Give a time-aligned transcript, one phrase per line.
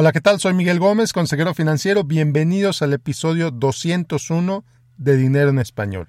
[0.00, 0.38] Hola, ¿qué tal?
[0.38, 2.04] Soy Miguel Gómez, consejero financiero.
[2.04, 4.64] Bienvenidos al episodio 201
[4.96, 6.08] de Dinero en Español.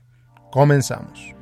[0.51, 1.38] Comenzamos.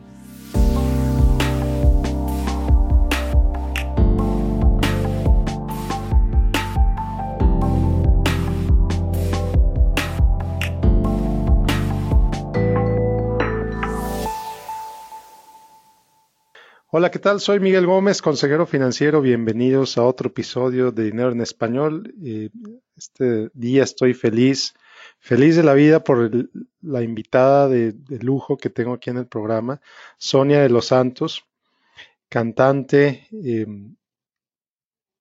[16.90, 17.42] Hola, ¿qué tal?
[17.42, 19.20] Soy Miguel Gómez, consejero financiero.
[19.20, 22.14] Bienvenidos a otro episodio de Dinero en Español.
[22.96, 24.74] Este día estoy feliz,
[25.20, 26.32] feliz de la vida por
[26.82, 29.82] la invitada de, lujo que tengo aquí en el programa,
[30.18, 31.44] Sonia de los Santos,
[32.30, 33.98] cantante em,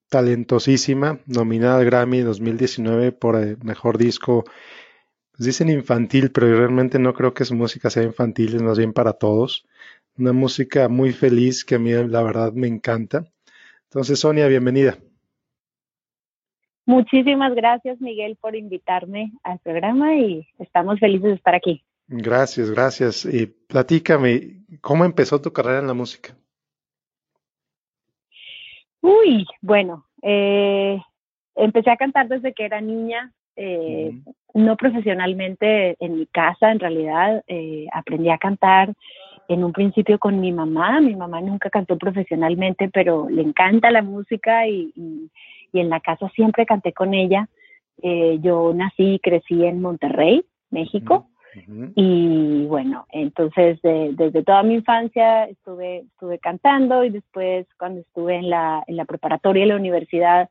[0.09, 4.45] talentosísima, nominada al Grammy 2019 por el mejor disco.
[5.33, 8.93] Pues dicen infantil, pero realmente no creo que su música sea infantil, es más bien
[8.93, 9.66] para todos
[10.19, 13.24] una música muy feliz que a mí la verdad me encanta.
[13.84, 14.97] Entonces, Sonia, bienvenida.
[16.87, 21.82] Muchísimas gracias, Miguel, por invitarme al programa y estamos felices de estar aquí.
[22.07, 23.24] Gracias, gracias.
[23.24, 26.37] Y platícame, ¿cómo empezó tu carrera en la música?
[29.01, 31.01] Uy, bueno, eh,
[31.57, 34.12] empecé a cantar desde que era niña, eh,
[34.55, 38.95] no profesionalmente en mi casa, en realidad eh, aprendí a cantar
[39.49, 41.01] en un principio con mi mamá.
[41.01, 44.93] Mi mamá nunca cantó profesionalmente, pero le encanta la música y,
[45.73, 47.49] en la casa siempre canté con ella.
[48.02, 51.29] Eh, yo nací y crecí en Monterrey, México.
[51.95, 58.51] Y bueno, entonces desde toda mi infancia estuve, estuve cantando y después cuando estuve en
[58.51, 60.51] la, en la preparatoria y la universidad,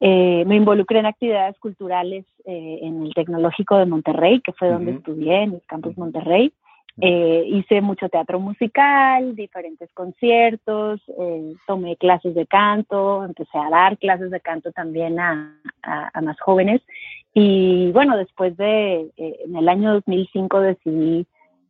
[0.00, 4.92] eh, me involucré en actividades culturales eh, en el Tecnológico de Monterrey, que fue donde
[4.92, 6.52] estudié, en el campus Monterrey.
[7.00, 13.98] Eh, hice mucho teatro musical, diferentes conciertos, eh, tomé clases de canto, empecé a dar
[13.98, 15.58] clases de canto también a,
[16.22, 16.82] más jóvenes.
[17.32, 21.26] Y bueno, después de, eh, en el año 2005 decidí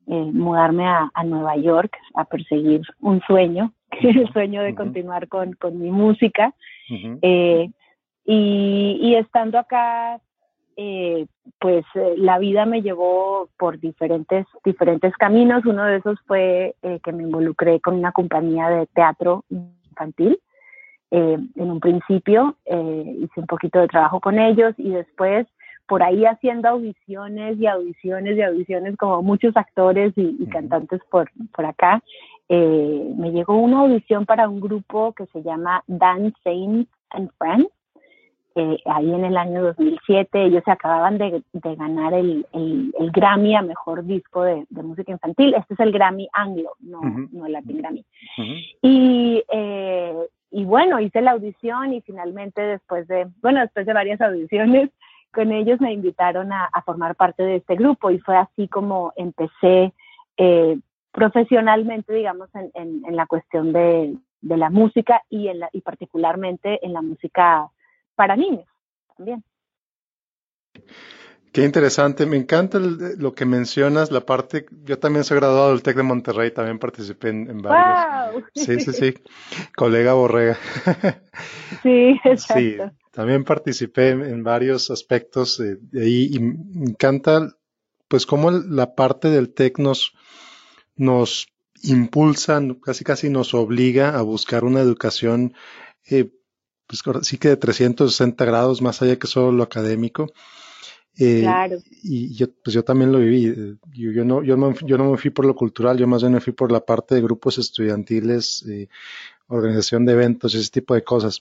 [0.06, 3.72] mudarme a, Nueva York a perseguir un sueño,
[4.02, 6.52] el sueño de continuar con, mi música.
[8.26, 10.20] y, y estando acá,
[10.76, 11.26] eh,
[11.60, 15.64] pues eh, la vida me llevó por diferentes, diferentes caminos.
[15.66, 20.38] Uno de esos fue eh, que me involucré con una compañía de teatro infantil.
[21.10, 25.46] en un principio hice un poquito de trabajo con ellos y después
[25.86, 31.66] por ahí haciendo audiciones y audiciones y audiciones como muchos actores y, cantantes por, por
[31.66, 32.02] acá.
[32.48, 37.70] me llegó una audición para un grupo que se llama Dance Saints and Friends
[38.54, 40.44] eh, ahí en el año 2007.
[40.44, 45.54] Ellos se acababan de, ganar el, el, Grammy a Mejor Disco de, Música Infantil.
[45.54, 47.00] Este es el Grammy Anglo, no,
[47.32, 48.04] no el Latin Grammy.
[48.82, 50.14] y, eh,
[50.50, 54.90] y bueno, hice la audición y finalmente después de, bueno, después de varias audiciones
[55.32, 59.92] con ellos me invitaron a, formar parte de este grupo y fue así como empecé
[60.36, 60.78] eh,
[61.10, 66.84] profesionalmente, digamos, en, en, la cuestión de, de la música y, en la, y particularmente
[66.86, 67.68] en la música
[68.14, 68.66] para niños
[69.16, 69.44] también.
[71.54, 75.98] Qué interesante, me encanta lo que mencionas, la parte, yo también soy graduado del TEC
[75.98, 78.42] de Monterrey, también participé en, varios.
[78.56, 79.14] Sí, sí, sí,
[79.76, 80.58] colega Borrega.
[81.84, 82.54] Sí, exacto.
[82.54, 82.76] Sí,
[83.12, 87.54] también participé en, varios aspectos de, ahí y me encanta,
[88.08, 90.12] pues, cómo la parte del TEC nos,
[90.96, 91.46] nos
[91.84, 95.54] impulsa, casi casi nos obliga a buscar una educación
[96.10, 96.32] eh,
[96.86, 100.32] pues sí que de 360 grados más allá que solo lo académico.
[101.16, 101.78] Eh, claro.
[102.02, 103.46] Y yo, pues yo también lo viví.
[103.46, 106.32] Eh, yo, no, yo, no, yo no me fui por lo cultural, yo más bien
[106.32, 108.88] me fui por la parte de grupos estudiantiles, eh,
[109.46, 111.40] organización de eventos, ese tipo de cosas.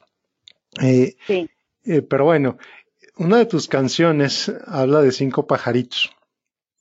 [0.79, 1.49] sí.
[2.09, 2.57] pero bueno,
[3.17, 6.11] una de tus canciones habla de cinco pajaritos.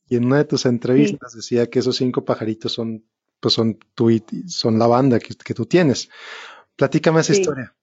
[0.09, 3.05] Y en una de tus entrevistas decía que esos cinco pajaritos son,
[3.41, 4.11] pues son, tu,
[4.47, 6.11] son la banda que, que tú tienes.
[6.77, 7.75] Platícame esa historia.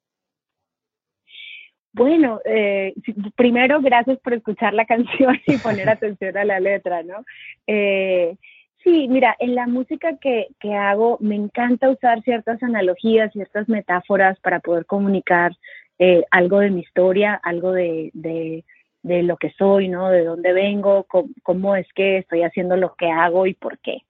[1.99, 2.93] Bueno, eh,
[3.35, 7.25] primero gracias por escuchar la canción y poner atención a la letra, ¿no?
[7.67, 8.37] Eh,
[8.85, 14.39] sí, mira, en la música que, que hago me encanta usar ciertas analogías, ciertas metáforas
[14.39, 15.51] para poder comunicar
[15.97, 18.63] eh, algo de mi historia, algo de, de,
[19.03, 20.07] de, lo que soy, ¿no?
[20.07, 21.05] De dónde vengo,
[21.43, 24.03] cómo es que estoy haciendo lo que hago y por qué.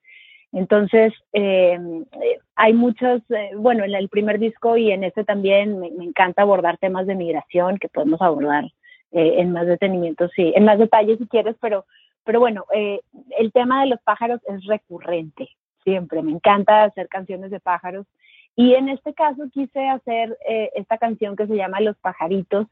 [0.52, 1.80] Entonces, eh,
[2.56, 6.78] hay muchos, eh, bueno, en el primer disco y en este también me, encanta abordar
[6.78, 8.66] temas de migración que podemos abordar
[9.12, 11.86] eh, en más detenimiento, sí, en más detalle si quieres, pero,
[12.24, 15.50] pero bueno, el tema de los pájaros es recurrente,
[15.84, 18.06] siempre, me encanta hacer canciones de pájaros.
[18.56, 20.38] Y en este caso quise hacer
[20.76, 22.68] esta canción que se llama Los pajaritos,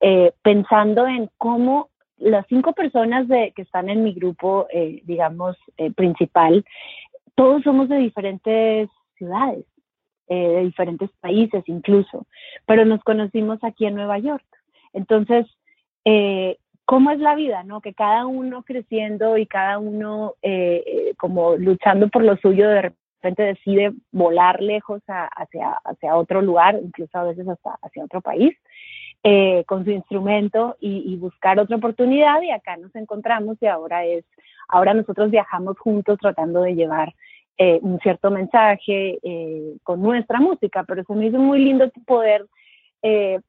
[0.00, 5.56] eh, pensando en cómo las cinco personas de, que están en mi grupo, eh, digamos,
[5.76, 6.64] eh, principal,
[7.38, 9.64] todos somos de diferentes ciudades,
[10.26, 12.26] de diferentes países incluso,
[12.66, 14.44] pero nos conocimos aquí en Nueva York.
[14.92, 15.46] Entonces,
[16.84, 17.62] ¿cómo es la vida?
[17.62, 17.80] ¿no?
[17.80, 20.34] Que cada uno creciendo y cada uno
[21.16, 27.18] como luchando por lo suyo, de repente decide volar lejos hacia, hacia otro lugar, incluso
[27.18, 28.52] a veces hasta hacia otro país.
[29.24, 34.24] Eh, con su instrumento y, buscar otra oportunidad y acá nos encontramos y ahora es,
[34.68, 37.12] ahora nosotros viajamos juntos tratando de llevar
[37.58, 42.46] eh, un cierto mensaje eh, con nuestra música, pero se me hizo muy lindo poder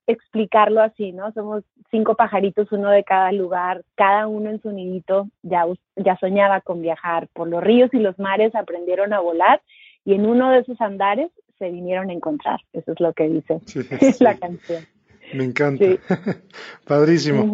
[0.06, 1.32] explicarlo así, ¿no?
[1.34, 5.66] Somos cinco pajaritos, uno de cada lugar, cada uno en su nidito, ya,
[5.96, 9.60] ya soñaba con viajar por los ríos y los mares, aprendieron a volar
[10.06, 12.60] y en uno de esos andares se vinieron a encontrar.
[12.74, 13.60] Eso es lo que dice
[14.24, 14.86] la canción.
[15.34, 15.86] Me encanta.
[16.88, 17.52] padrísimo,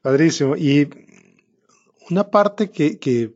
[0.00, 0.56] padrísimo.
[0.56, 0.88] Y
[2.10, 3.30] una parte que, que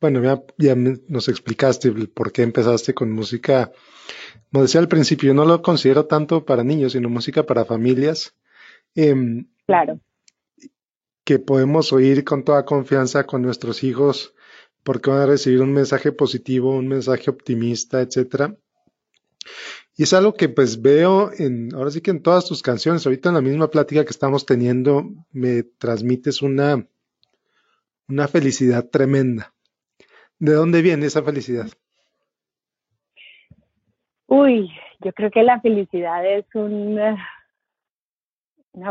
[0.00, 3.72] bueno, ya, ya, nos explicaste por qué empezaste con música.
[4.52, 8.34] Como decía al principio, yo no lo considero tanto para niños, sino música para familias.
[8.94, 10.00] Em, claro.
[11.24, 14.34] Que podemos oír con toda confianza con nuestros hijos
[14.82, 18.56] porque van a recibir un mensaje positivo, un mensaje optimista, etcétera.
[19.96, 23.30] Y es algo que pues veo en, ahora sí que en todas tus canciones, ahorita
[23.30, 26.86] en la misma plática que estamos teniendo, me transmites una,
[28.06, 29.55] una felicidad tremenda.
[30.38, 31.66] ¿De dónde viene esa felicidad?
[34.26, 37.16] Uy, yo creo que la felicidad es una,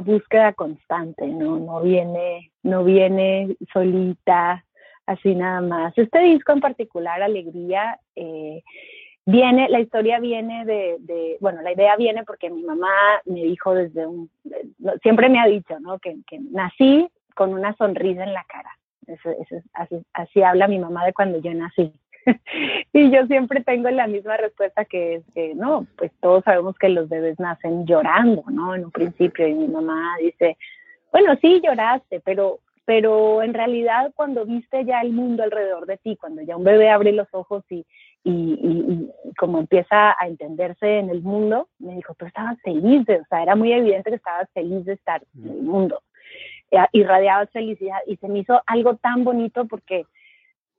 [0.02, 1.60] búsqueda constante, ¿no?
[1.60, 4.66] No viene, no viene solita,
[5.06, 5.98] así nada más.
[5.98, 8.64] Este disco en particular, Alegría, eh,
[9.28, 12.92] Viene, la historia viene de, bueno, la idea viene porque mi mamá
[13.26, 14.30] me dijo desde un,
[15.02, 15.98] siempre me ha dicho, ¿no?
[15.98, 16.16] Que,
[16.52, 18.70] nací con una sonrisa en la cara.
[19.08, 19.30] Eso,
[19.74, 21.94] así, así habla mi mamá de cuando yo nací.
[22.94, 26.90] y yo siempre tengo la misma respuesta que es que no, pues todos sabemos que
[26.90, 28.76] los bebés nacen llorando, ¿no?
[28.76, 30.58] En un principio y mi mamá dice,
[31.12, 36.16] bueno, sí lloraste, pero pero en realidad cuando viste ya el mundo alrededor de ti,
[36.16, 37.86] cuando ya un bebé abre los ojos y,
[38.24, 43.42] y, como empieza a entenderse en el mundo, me dijo, tú estabas feliz, o sea,
[43.42, 46.02] era muy evidente que estabas feliz de estar en el mundo,
[46.92, 50.06] irradiabas felicidad y se me hizo algo tan bonito porque,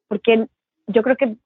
[0.09, 0.47] porque
[0.87, 1.37] yo creo que,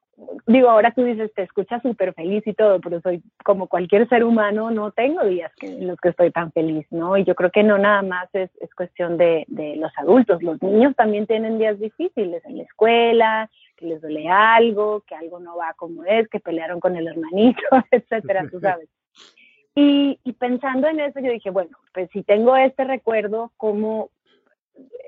[0.47, 4.25] digo, ahora tú dices, te escuchas súper feliz y todo, pero soy como cualquier ser
[4.25, 7.17] humano, no tengo días en los que estoy tan feliz, ¿no?
[7.17, 10.61] Y yo creo que no nada más es, es cuestión de, de los adultos, los
[10.63, 15.57] niños también tienen días difíciles en la escuela, que les duele algo, que algo no
[15.57, 18.89] va como es, que pelearon con el hermanito, etcétera, tú sabes.
[19.75, 24.11] Y, pensando en eso, yo dije, bueno, pues si tengo este recuerdo, ¿cómo,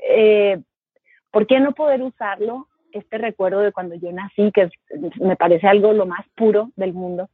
[0.08, 0.60] eh,
[1.30, 2.68] ¿por qué no poder usarlo?
[2.92, 4.68] Este recuerdo de cuando yo nací, que
[5.20, 7.28] me parece algo lo más puro del mundo,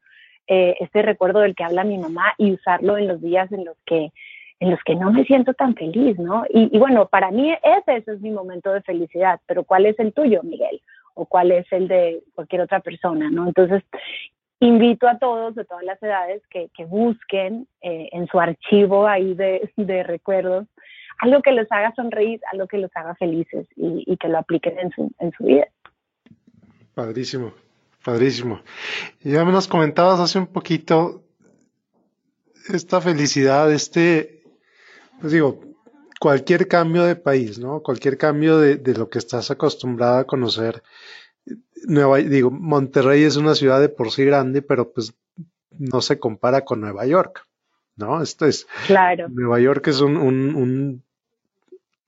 [0.47, 3.77] eh, este recuerdo del que habla mi mamá y usarlo en los días en los
[3.85, 4.13] que
[4.61, 6.45] en los que no me siento tan feliz, ¿no?
[6.51, 10.13] Y, bueno, para mí ese, ese es mi momento de felicidad, pero ¿cuál es el
[10.13, 10.83] tuyo, Miguel?
[11.19, 13.49] o cuál es el de cualquier otra persona, ¿no?
[13.49, 13.83] Entonces,
[14.61, 19.69] invito a todos de todas las edades que, busquen eh, en su archivo ahí de,
[20.05, 20.67] recuerdos
[21.19, 24.91] algo que los haga sonreír, algo que los haga felices y, que lo apliquen en
[24.91, 25.67] su, en su vida.
[26.95, 27.53] Padrísimo,
[28.05, 28.61] padrísimo.
[29.21, 31.25] Ya me nos comentabas hace un poquito
[32.73, 34.43] esta felicidad, este,
[35.21, 35.61] pues digo,
[36.21, 37.81] cualquier cambio de país, ¿no?
[37.83, 40.83] Cualquier cambio de, de lo que estás acostumbrado a conocer.
[41.87, 45.15] Nueva, digo, Monterrey es una ciudad de por sí grande, pero pues
[45.71, 47.47] no se compara con Nueva York,
[47.97, 48.23] ¿no?
[48.23, 48.67] Esto es.
[48.87, 49.29] Claro.
[49.29, 51.05] Nueva York es un, un, un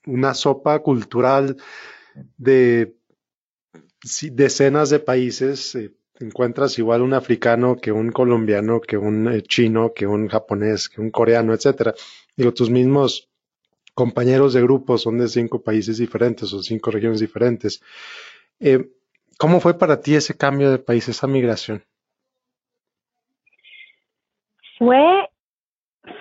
[0.07, 1.57] una sopa cultural
[2.37, 2.97] de
[4.33, 5.75] decenas de países.
[5.75, 10.89] Eh, encuentras igual un africano que un colombiano, que un eh, chino, que un japonés,
[10.89, 11.95] que un coreano, etcétera.
[12.37, 13.31] Digo, tus mismos
[13.95, 17.83] compañeros de grupo son de cinco países diferentes o cinco regiones diferentes.
[18.59, 18.91] Eh,
[19.39, 21.83] ¿Cómo fue para ti ese cambio de país, esa migración?
[24.79, 25.29] Fue,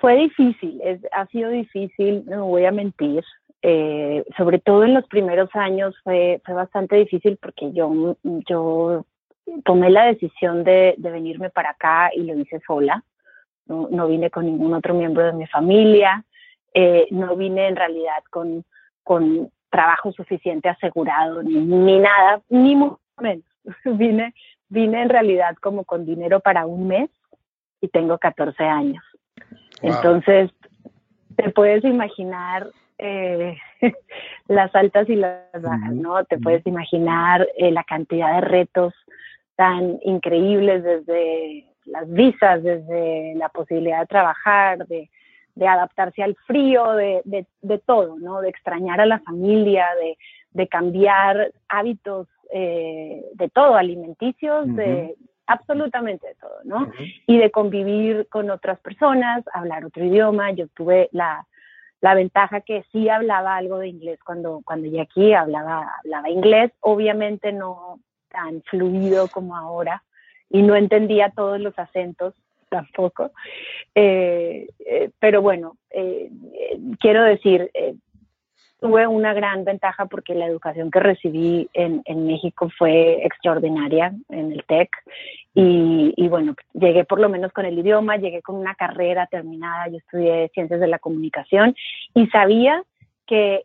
[0.00, 0.80] fue difícil,
[1.12, 3.22] ha sido difícil, no voy a mentir.
[3.62, 8.16] Eh, sobre todo en los primeros años fue, fue bastante difícil porque yo,
[8.48, 9.04] yo
[9.64, 13.04] tomé la decisión de, de venirme para acá y lo hice sola.
[13.66, 16.24] No, no, vine con ningún otro miembro de mi familia.
[16.72, 18.64] Eh, no vine en realidad con,
[19.02, 23.44] con trabajo suficiente asegurado ni, ni nada, ni mucho menos.
[23.84, 24.34] vine,
[24.68, 27.10] vine en realidad como con dinero para un mes
[27.80, 29.04] y tengo 14 años.
[29.82, 30.50] Entonces,
[31.36, 32.68] te puedes imaginar
[33.00, 33.56] eh,
[34.48, 36.24] las altas y las bajas, ¿no?
[36.24, 38.94] Te puedes imaginar eh, la cantidad de retos
[39.56, 45.08] tan increíbles desde las visas, desde la posibilidad de trabajar, de,
[45.66, 47.44] adaptarse al frío, de,
[47.84, 48.40] todo, ¿no?
[48.40, 49.86] De extrañar a la familia,
[50.54, 55.14] de, cambiar hábitos eh, de todo, alimenticios, de
[55.46, 56.90] absolutamente de todo, ¿no?
[57.26, 60.52] Y de convivir con otras personas, hablar otro idioma.
[60.52, 61.44] Yo tuve la,
[62.00, 67.52] la ventaja que sí hablaba algo de inglés cuando, cuando aquí, hablaba, hablaba inglés, obviamente
[67.52, 70.02] no tan fluido como ahora
[70.48, 72.34] y no entendía todos los acentos
[72.68, 73.32] tampoco.
[73.94, 76.30] Eh, eh, pero bueno, eh,
[77.00, 77.70] quiero decir,
[78.80, 84.52] tuve una gran ventaja porque la educación que recibí en, en México fue extraordinaria en
[84.52, 84.90] el TEC
[85.54, 89.88] y, y, bueno, llegué por lo menos con el idioma, llegué con una carrera terminada,
[89.88, 91.74] yo estudié ciencias de la comunicación
[92.14, 92.82] y sabía
[93.26, 93.64] que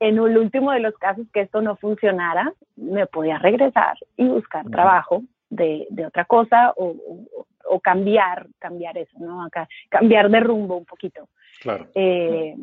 [0.00, 4.68] en el último de los casos que esto no funcionara, me podía regresar y buscar
[4.70, 6.94] trabajo de, de otra cosa o,
[7.64, 9.44] o, cambiar, cambiar eso, ¿no?
[9.44, 11.28] Acá, cambiar de rumbo un poquito.
[11.60, 11.88] Claro.
[11.94, 12.54] Eh,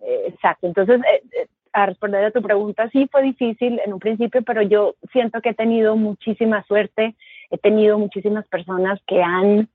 [0.00, 0.66] exacto.
[0.66, 4.62] Entonces, eh, eh, a responder a tu pregunta, sí fue difícil en un principio, pero
[4.62, 7.16] yo siento que he tenido muchísima suerte,
[7.50, 9.68] he tenido muchísimas personas que han,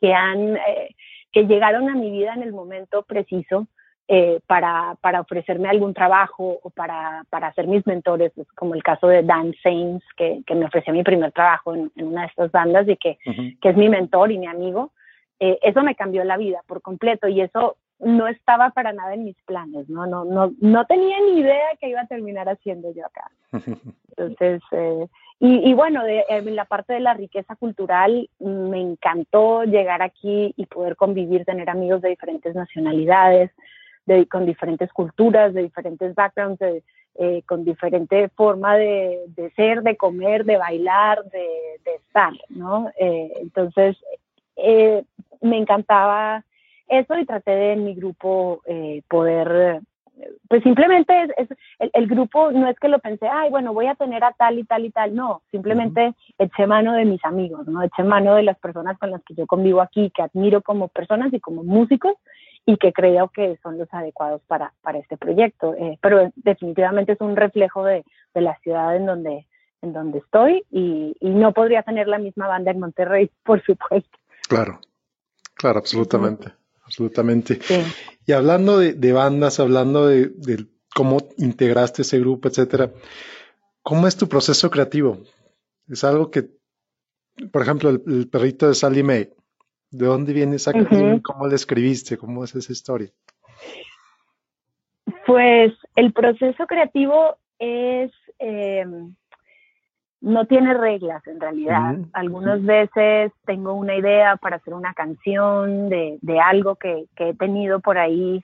[0.00, 0.94] que han, eh,
[1.30, 3.66] que llegaron a mi vida en el momento preciso
[4.08, 9.06] eh, para, para, ofrecerme algún trabajo o para, para ser mis mentores, como el caso
[9.08, 12.86] de Dan Sainz, que, que me ofreció mi primer trabajo en, una de estas bandas
[12.86, 13.18] y que,
[13.60, 14.92] que es mi mentor y mi amigo.
[15.40, 19.24] Eh, eso me cambió la vida por completo y eso no estaba para nada en
[19.24, 20.06] mis planes, ¿no?
[20.06, 23.30] No, no, no tenía ni idea que iba a terminar haciendo yo acá.
[24.16, 25.06] Entonces, eh,
[25.40, 30.54] y, y, bueno, de, en la parte de la riqueza cultural, me encantó llegar aquí
[30.56, 33.50] y poder convivir, tener amigos de diferentes nacionalidades,
[34.06, 36.82] de, con diferentes culturas, de diferentes backgrounds, de,
[37.16, 41.48] eh, con diferente forma de, de, ser, de comer, de bailar, de,
[41.84, 42.90] de estar, ¿no?
[42.98, 43.96] Eh, entonces,
[44.56, 45.04] eh,
[45.40, 46.44] me encantaba
[46.88, 49.80] eso y traté de en mi grupo eh, poder,
[50.48, 51.48] pues simplemente es,
[51.78, 54.64] el, grupo no es que lo pensé, ay, bueno, voy a tener a tal y
[54.64, 57.82] tal y tal, no, simplemente eché mano de mis amigos, ¿no?
[57.82, 61.32] Eché mano de las personas con las que yo convivo aquí, que admiro como personas
[61.32, 62.14] y como músicos
[62.66, 65.74] y que creo que son los adecuados para, para este proyecto.
[65.74, 69.46] Eh, pero definitivamente es un reflejo de, de, la ciudad en donde,
[69.82, 74.18] en donde estoy y, y no podría tener la misma banda en Monterrey, por supuesto.
[74.48, 74.78] Claro,
[75.56, 76.52] claro, absolutamente
[76.84, 77.60] absolutamente.
[78.26, 82.90] Y hablando de, bandas, hablando de, cómo integraste ese grupo, etcétera,
[83.82, 85.18] ¿cómo es tu proceso creativo?
[85.88, 86.48] Es algo que,
[87.52, 89.30] por ejemplo, el, perrito de Sally May,
[89.90, 91.20] ¿de dónde viene esa canción?
[91.20, 92.16] ¿Cómo la escribiste?
[92.16, 93.10] ¿Cómo es esa historia?
[95.26, 98.84] Pues el proceso creativo es eh,
[100.24, 101.96] no tiene reglas en realidad.
[102.14, 107.34] Algunas veces tengo una idea para hacer una canción de, de algo que, que, he
[107.34, 108.42] tenido por ahí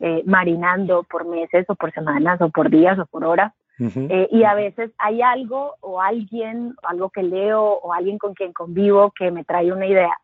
[0.00, 3.52] eh, marinando por meses o por semanas o por días o por horas.
[3.78, 8.52] eh, y a veces hay algo o alguien, algo que leo o alguien con quien
[8.52, 10.16] convivo que me trae una idea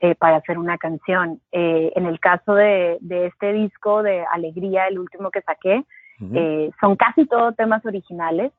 [0.00, 1.40] eh, para hacer una canción.
[1.50, 5.84] Eh, en el caso de, de, este disco de Alegría, el último que saqué,
[6.34, 8.52] eh, son casi todos temas originales.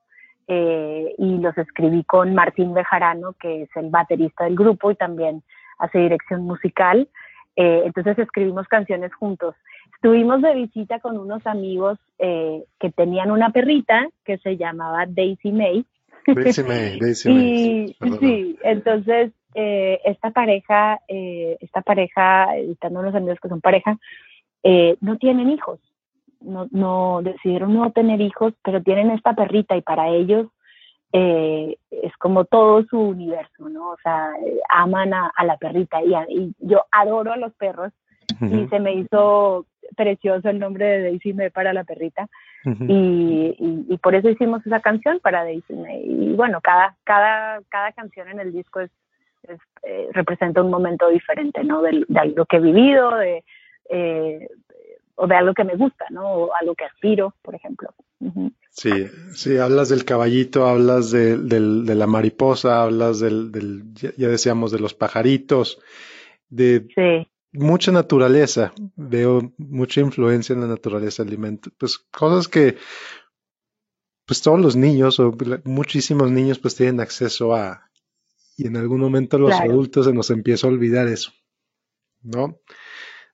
[0.51, 5.43] Eh, y los escribí con Martín Bejarano, que es el baterista del grupo y también
[5.77, 7.07] hace dirección musical.
[7.55, 9.53] Eh, entonces escribimos canciones juntos.
[9.93, 15.51] Estuvimos de visita con unos amigos eh, que tenían una perrita que se llamaba Daisy
[15.51, 15.85] May.
[16.25, 17.95] Daisy May, Daisy May.
[18.01, 23.99] y, sí, entonces esta pareja, esta pareja, estando unos amigos que son pareja,
[25.01, 25.79] no tienen hijos
[26.41, 30.47] no, no decidieron no tener hijos, pero tienen esta perrita y para ellos
[31.11, 33.91] eh, es como todo su universo, ¿no?
[33.91, 34.31] O sea,
[34.69, 37.91] aman a, la perrita y, yo adoro a los perros
[38.41, 39.65] y se me hizo
[39.95, 42.27] precioso el nombre de Daisy May para la perrita
[42.87, 43.55] y,
[43.89, 48.29] y, por eso hicimos esa canción para Daisy May y bueno, cada, cada, cada canción
[48.29, 48.91] en el disco es,
[49.83, 51.81] eh, representa un momento diferente, ¿no?
[51.81, 53.43] De, algo que he vivido, de,
[53.89, 54.47] eh,
[55.21, 56.25] o de algo que me gusta, ¿no?
[56.25, 57.93] O algo que aspiro, por ejemplo.
[58.69, 64.71] Sí, sí, hablas del caballito, hablas de, de la mariposa, hablas del, del, ya decíamos,
[64.71, 65.79] de los pajaritos,
[66.47, 68.71] de mucha naturaleza.
[68.95, 71.69] Veo mucha influencia en la naturaleza alimento.
[71.77, 72.77] Pues cosas que,
[74.25, 75.35] pues todos los niños o
[75.65, 77.89] muchísimos niños pues tienen acceso a,
[78.55, 81.33] y en algún momento los adultos se nos empieza a olvidar eso,
[82.21, 82.57] ¿no?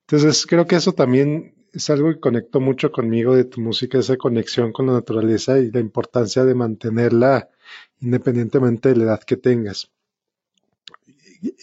[0.08, 4.16] Entonces creo que eso también es algo que conectó mucho conmigo de tu música, esa
[4.16, 7.50] conexión con la naturaleza y la importancia de mantenerla
[8.00, 9.92] independientemente de la edad que tengas.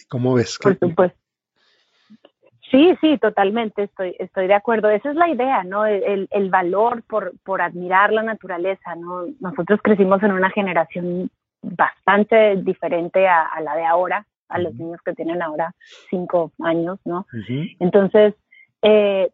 [0.09, 0.59] ¿Cómo ves?
[0.61, 1.17] Por supuesto.
[2.69, 4.89] Sí, sí, totalmente, estoy, estoy de acuerdo.
[4.89, 5.85] Esa es la idea, ¿no?
[5.85, 9.25] El, el valor por, por admirar la naturaleza, ¿no?
[9.39, 11.29] Nosotros crecimos en una generación
[11.61, 15.73] bastante diferente a, la de ahora, a los niños que tienen ahora
[16.09, 17.25] cinco años, ¿no?
[17.79, 18.33] Entonces,
[18.83, 19.31] eh,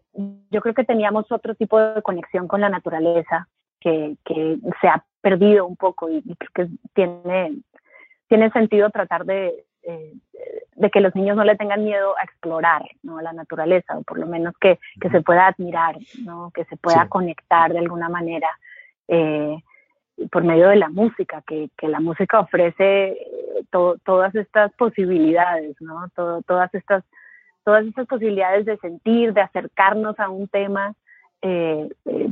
[0.52, 3.48] yo creo que teníamos otro tipo de conexión con la naturaleza
[3.80, 7.58] que, que se ha perdido un poco y, creo que tiene,
[8.28, 10.14] tiene sentido tratar de, eh,
[10.76, 13.22] de que los niños no le tengan miedo a explorar ¿no?
[13.22, 16.52] la naturaleza, o por lo menos que, que se pueda admirar, ¿no?
[16.54, 18.50] que se pueda conectar de alguna manera
[19.08, 19.58] eh,
[20.32, 26.08] por medio de la música, que, que la música ofrece eh, todas estas posibilidades, ¿no?
[26.46, 27.04] todas, estas,
[27.64, 30.94] todas estas posibilidades de sentir, de acercarnos a un tema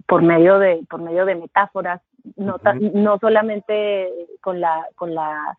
[0.05, 2.01] por, medio de, por medio de metáforas,
[2.35, 2.57] no,
[2.93, 5.57] no solamente con la, con la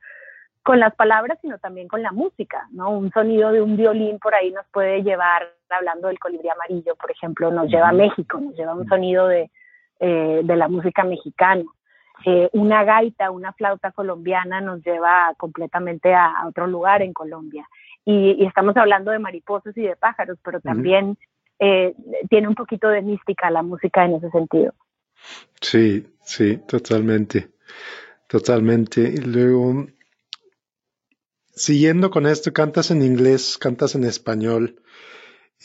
[0.69, 2.91] con las palabras, sino también con la música, ¿no?
[2.91, 7.11] Un sonido de un violín por ahí nos puede llevar, hablando del colibrí amarillo, por
[7.11, 9.51] ejemplo, nos lleva a México, nos lleva un sonido de,
[9.99, 11.65] eh, de la música mexicana.
[12.27, 17.67] Eh, una gaita, una flauta colombiana nos lleva completamente a, otro lugar en Colombia.
[18.11, 21.19] Y, estamos hablando de mariposas y de pájaros, pero también
[21.59, 21.95] eh,
[22.31, 24.73] tiene un poquito de mística la música en ese sentido.
[25.61, 27.51] Sí, sí, totalmente.
[28.27, 29.03] Totalmente.
[29.03, 29.89] Y luego,
[31.51, 34.81] siguiendo con esto, cantas en inglés, cantas en español.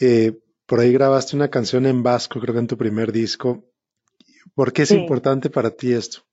[0.01, 3.63] Eh, por ahí grabaste una canción en vasco, creo que en tu primer disco.
[4.53, 6.23] ¿Por qué es importante para ti esto?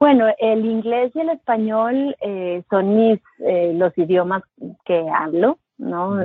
[0.00, 4.42] Bueno, el inglés y el español eh, son mis eh, los idiomas
[4.84, 6.18] que hablo, ¿no?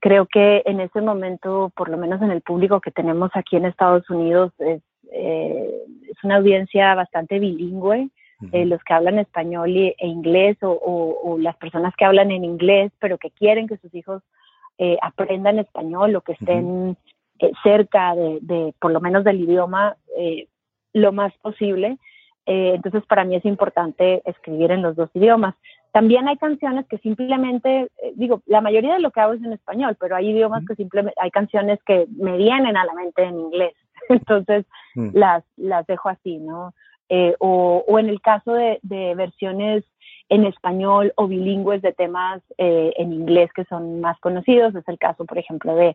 [0.00, 3.66] creo que en ese momento, por lo menos en el público que tenemos aquí en
[3.66, 8.10] Estados Unidos, es, es una audiencia bastante bilingüe.
[8.50, 13.16] Eh, los que hablan español e inglés o, las personas que hablan en inglés, pero
[13.16, 14.22] que quieren que sus hijos
[14.78, 16.96] eh, aprendan español o que estén
[17.38, 19.96] eh, cerca de, por lo menos del idioma
[20.92, 21.98] lo más posible.
[22.46, 25.54] Entonces, para mí es importante escribir en los dos idiomas.
[25.92, 29.96] También hay canciones que simplemente, digo, la mayoría de lo que hago es en español,
[30.00, 33.74] pero hay idiomas que simplemente, hay canciones que me vienen a la mente en inglés.
[34.08, 35.10] Entonces, mm.
[35.12, 36.72] las, las dejo así, ¿no?
[37.14, 39.84] Eh, o, en el caso de, versiones
[40.30, 44.74] en español o bilingües de temas eh, en inglés que son más conocidos.
[44.74, 45.94] Es el caso, por ejemplo, de,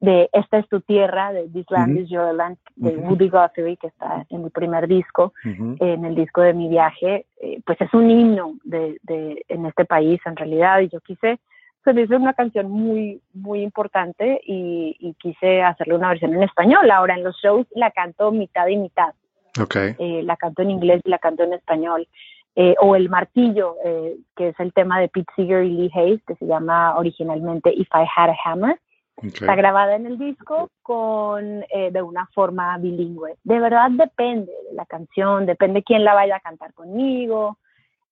[0.00, 3.88] de Esta es tu tierra, de This Land is Your Land, de Woody Guthrie, que
[3.88, 7.26] está en mi primer disco, en el disco de mi viaje.
[7.40, 11.38] Eh, pues es un himno de, de, en este país, en realidad, y yo quise
[11.84, 16.90] pues es una canción muy, muy importante y, y, quise hacerle una versión en español.
[16.90, 19.14] Ahora en los shows la canto mitad y mitad.
[19.98, 22.06] Eh, la canto en inglés y la canto en español.
[22.56, 23.76] Eh, o El Martillo,
[24.36, 27.88] que es el tema de Pete Seeger y Lee Hayes, que se llama originalmente If
[27.94, 28.78] I Had a Hammer.
[29.22, 33.36] Está grabada en el disco con de una forma bilingüe.
[33.44, 37.58] De verdad depende de la canción, depende quién la vaya a cantar conmigo.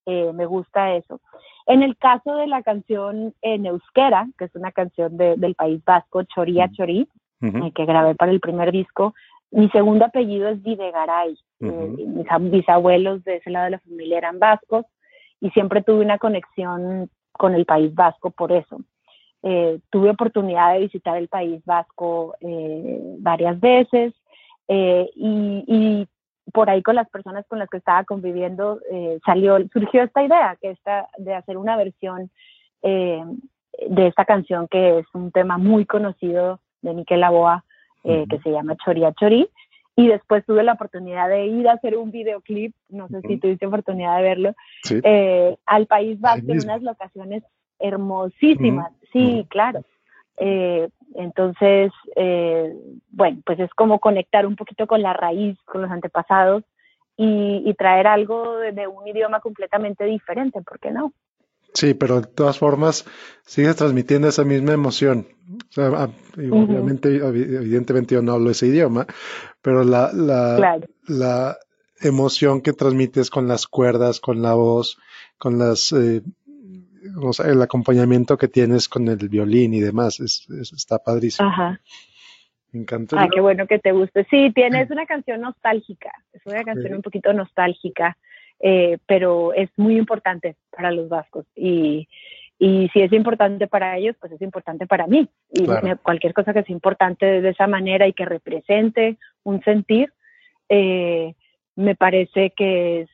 [0.07, 1.21] me gusta eso.
[1.67, 6.23] En el caso de la canción en euskera, que es una canción del País Vasco,
[6.25, 7.09] Choría Chorí,
[7.41, 9.15] que grabé para el primer disco,
[9.51, 11.39] mi segundo apellido es Videgaray.
[11.61, 14.85] Eh, mis bisabuelos de ese lado de la familia eran vascos
[15.41, 18.81] y siempre tuve una conexión con el País Vasco por eso.
[19.49, 24.13] Eh, tuve oportunidad de visitar el País Vasco eh, varias veces
[24.69, 26.09] y,
[26.53, 28.81] por ahí con las personas con las que estaba conviviendo
[29.25, 32.31] salió, surgió esta idea que esta, de hacer una versión
[32.83, 37.65] de esta canción que es un tema muy conocido de Miquel Aboa
[38.09, 39.49] eh, que se llama Choría Chorí.
[39.97, 43.67] Y después tuve la oportunidad de ir a hacer un videoclip, no sé si tuviste
[43.67, 44.55] oportunidad de verlo,
[45.03, 47.43] eh, al País Vasco en unas locaciones
[47.79, 48.93] hermosísimas.
[49.13, 49.83] Sí, claro.
[50.39, 51.93] Eh, entonces,
[53.11, 56.65] bueno, pues es como conectar un poquito con la raíz, con los antepasados
[57.17, 61.13] y, traer algo de, un idioma completamente diferente, ¿por qué no?
[61.73, 63.05] Sí, pero de todas formas
[63.43, 65.27] sigues transmitiendo esa misma emoción.
[65.77, 69.07] Ah, obviamente, evidentemente yo no hablo ese idioma,
[69.61, 71.57] pero la, la, la
[72.01, 74.99] emoción que transmites con las cuerdas, con la voz,
[75.39, 76.23] con las, eh,
[77.21, 81.49] o sea, el acompañamiento que tienes con el violín y demás, es, está padrísimo.
[81.49, 81.81] Ajá.
[82.73, 83.21] Me encanta.
[83.21, 84.27] Ah, qué bueno que te guste.
[84.31, 88.17] Sí, tienes una canción nostálgica, es una canción un poquito nostálgica.
[88.59, 92.09] Eh, pero es muy importante para los vascos y,
[92.59, 95.29] Y si es importante para ellos, pues es importante para mí.
[95.51, 95.67] Y
[96.03, 100.13] cualquier cosa que sea importante de esa manera y que represente un sentir,
[100.69, 101.35] eh,
[101.75, 103.11] me parece que es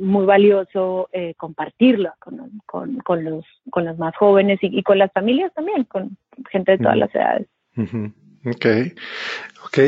[0.00, 5.52] muy valioso eh, compartirlo con, con, los, con los más jóvenes y, con las familias
[5.54, 6.16] también, con
[6.50, 7.48] gente de todas las edades.
[8.44, 8.66] Ok,
[9.64, 9.78] ok.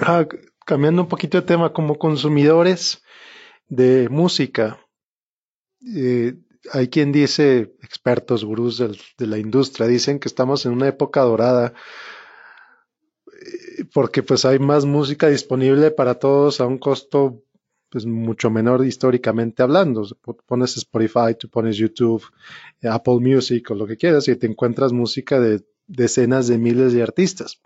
[0.00, 0.26] Ah,
[0.64, 3.04] cambiando un poquito de tema, como consumidores
[3.68, 4.78] de música,
[5.96, 6.34] eh,
[6.72, 11.74] hay quien dice, expertos, gurús de la industria, dicen que estamos en una época dorada
[13.92, 17.42] porque pues hay más música disponible para todos a un costo
[17.94, 20.04] pues mucho menor históricamente hablando.
[20.46, 22.24] Pones Spotify, tú pones YouTube,
[22.82, 27.04] Apple Music o lo que quieras y te encuentras música de decenas de miles de
[27.04, 27.60] artistas.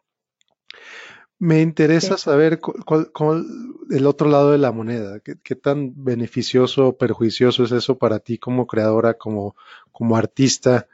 [1.38, 3.46] Me interesa saber cuál,
[3.88, 8.18] el otro lado de la moneda, ¿Qué, qué, tan beneficioso o perjuicioso es eso para
[8.18, 9.56] ti como creadora, como,
[9.92, 10.88] como artista,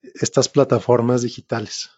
[0.00, 1.90] estas plataformas digitales.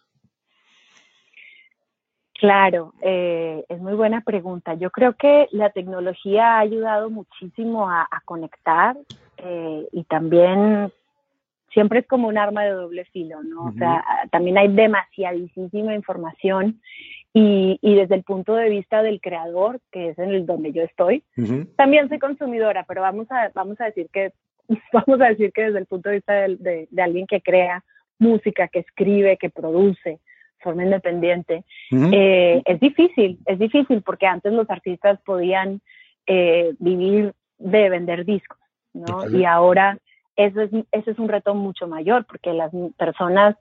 [2.42, 4.74] Claro, eh, es muy buena pregunta.
[4.74, 8.96] Yo creo que la tecnología ha ayudado muchísimo a, conectar
[9.36, 10.92] eh, y también
[11.72, 13.66] siempre es como un arma de doble filo, ¿no?
[13.66, 14.02] O sea,
[14.32, 16.80] también hay demasiadísima información
[17.32, 21.22] y, desde el punto de vista del creador, que es en el donde yo estoy,
[21.76, 24.32] también soy consumidora, pero vamos a, vamos a decir que
[24.92, 27.84] vamos a decir que desde el punto de vista de alguien que crea
[28.18, 30.18] música, que escribe, que produce,
[30.62, 35.80] forma independiente, eh, es difícil, es difícil porque antes los artistas podían
[36.26, 38.58] eh, vivir de vender discos,
[38.92, 39.28] ¿no?
[39.28, 39.98] Y ahora
[40.36, 43.56] eso es, eso es un reto mucho mayor porque las personas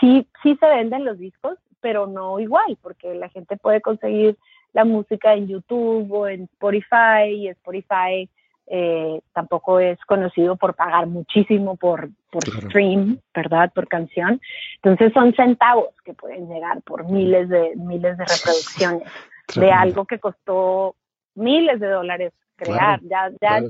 [0.00, 4.36] sí, sí se venden los discos, pero no igual, porque la gente puede conseguir
[4.72, 8.28] la música en YouTube o en Spotify y Spotify
[8.68, 13.72] eh, tampoco es conocido por pagar muchísimo por, por stream, ¿verdad?
[13.72, 14.40] Por canción.
[14.82, 19.08] Entonces son centavos que pueden llegar por miles de, miles de reproducciones
[19.54, 20.96] de algo que costó
[21.34, 23.00] miles de dólares crear.
[23.02, 23.62] Ya, ya,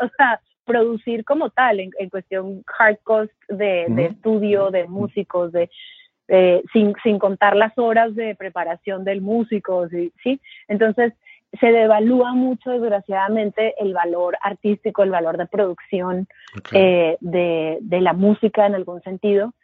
[0.00, 5.68] o sea, producir como tal, en, cuestión hard cost de, estudio, de músicos, de,
[6.72, 10.40] sin, sin contar las horas de preparación del músico, ¿sí?
[10.68, 11.14] Entonces,
[11.58, 16.28] se devalúa mucho, desgraciadamente, el valor artístico, el valor de producción
[16.72, 19.54] eh, de, de, la música en algún sentido.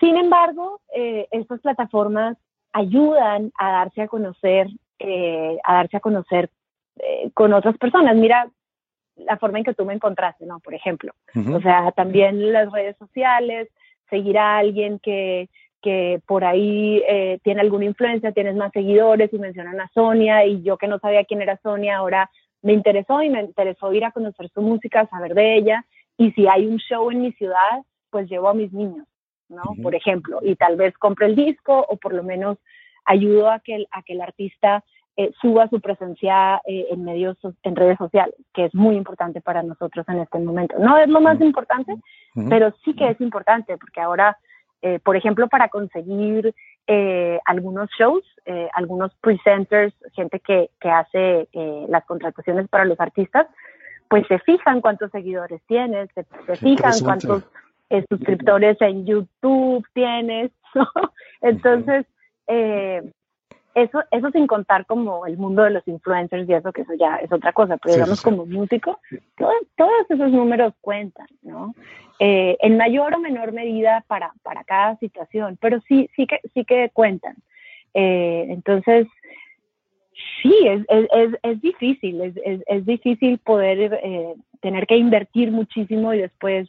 [0.00, 2.36] Sin embargo, eh, estas plataformas
[2.72, 6.50] ayudan a darse a conocer, eh, a darse a conocer
[7.34, 8.14] con otras personas.
[8.14, 8.48] Mira
[9.16, 10.60] la forma en que tú me encontraste, ¿no?
[10.60, 11.12] Por ejemplo.
[11.34, 13.68] O sea, también las redes sociales,
[14.10, 15.48] seguir a alguien que
[15.82, 20.62] que por ahí eh, tiene alguna influencia, tienes más seguidores y mencionan a Sonia y
[20.62, 22.30] yo que no sabía quién era Sonia, ahora
[22.62, 25.84] me interesó y me interesó ir a conocer su música, saber de ella.
[26.16, 29.06] Y si hay un show en mi ciudad, pues llevo a mis niños,
[29.48, 29.62] ¿no?
[29.82, 32.58] Por ejemplo, y tal vez compre el disco o por lo menos
[33.04, 34.84] ayudo a que el, a que el artista
[35.16, 39.62] eh, suba su presencia eh, en medios, en redes sociales, que es muy importante para
[39.62, 40.78] nosotros en este momento.
[40.78, 41.96] No es lo más importante,
[42.48, 44.38] pero sí que es importante porque ahora
[44.82, 46.54] eh, por ejemplo, para conseguir
[46.88, 51.48] eh, algunos shows, eh, algunos presenters, gente que, que hace
[51.88, 53.46] las contrataciones para los artistas,
[54.08, 56.24] pues se fijan cuántos seguidores tienes, se,
[56.56, 57.44] fijan cuántos
[58.10, 60.50] suscriptores en YouTube tienes,
[61.40, 62.06] Entonces,
[63.74, 67.16] eso, eso sin contar como el mundo de los influencers y eso, que eso ya
[67.16, 69.00] es otra cosa, pero digamos como músico,
[69.36, 71.74] todos esos números cuentan, ¿no?
[72.18, 76.64] Eh, en mayor o menor medida para, para cada situación, pero sí, sí que, sí
[76.64, 77.34] que cuentan.
[77.94, 79.08] Eh, entonces,
[80.42, 82.34] sí, es, es, es difícil, es,
[82.66, 86.68] es, difícil poder eh, tener que invertir muchísimo y después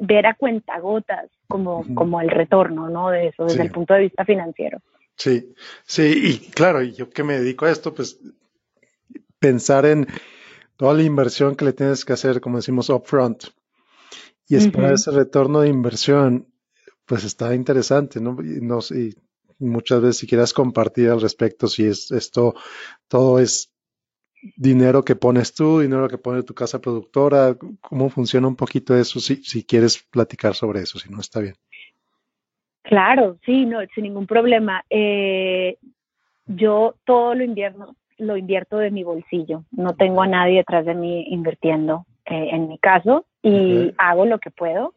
[0.00, 3.10] ver a cuentagotas como, como el retorno, ¿no?
[3.10, 4.78] De eso, desde el punto de vista financiero.
[5.18, 5.52] Sí,
[5.84, 8.20] sí, y claro, y yo que me dedico a esto, pues
[9.40, 10.06] pensar en
[10.76, 13.46] toda la inversión que le tienes que hacer, como decimos, upfront,
[14.46, 16.46] y esperar ese retorno de inversión,
[17.04, 18.36] pues está interesante, ¿no?
[18.42, 19.14] Y, no y
[19.58, 22.54] muchas veces si quieras compartir al respecto, si es esto,
[23.08, 23.72] todo es
[24.56, 29.18] dinero que pones tú, dinero que pone tu casa productora, cómo funciona un poquito eso,
[29.18, 31.56] si, si quieres platicar sobre eso, si no está bien.
[32.88, 34.82] Claro, sí, no, sin ningún problema.
[34.88, 35.76] Eh,
[36.46, 39.64] yo todo lo invierno, lo invierto de mi bolsillo.
[39.70, 44.38] No tengo a nadie detrás de mí invirtiendo, eh, en mi caso, y hago lo
[44.38, 44.94] que puedo.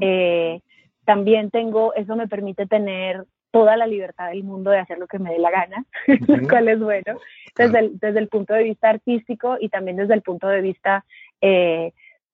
[0.00, 0.60] Eh,
[1.04, 5.20] también tengo, eso me permite tener toda la libertad del mundo de hacer lo que
[5.20, 5.84] me dé la gana,
[6.26, 7.20] lo cual es bueno,
[7.56, 11.04] desde, el, desde el punto de vista artístico y también desde el punto de vista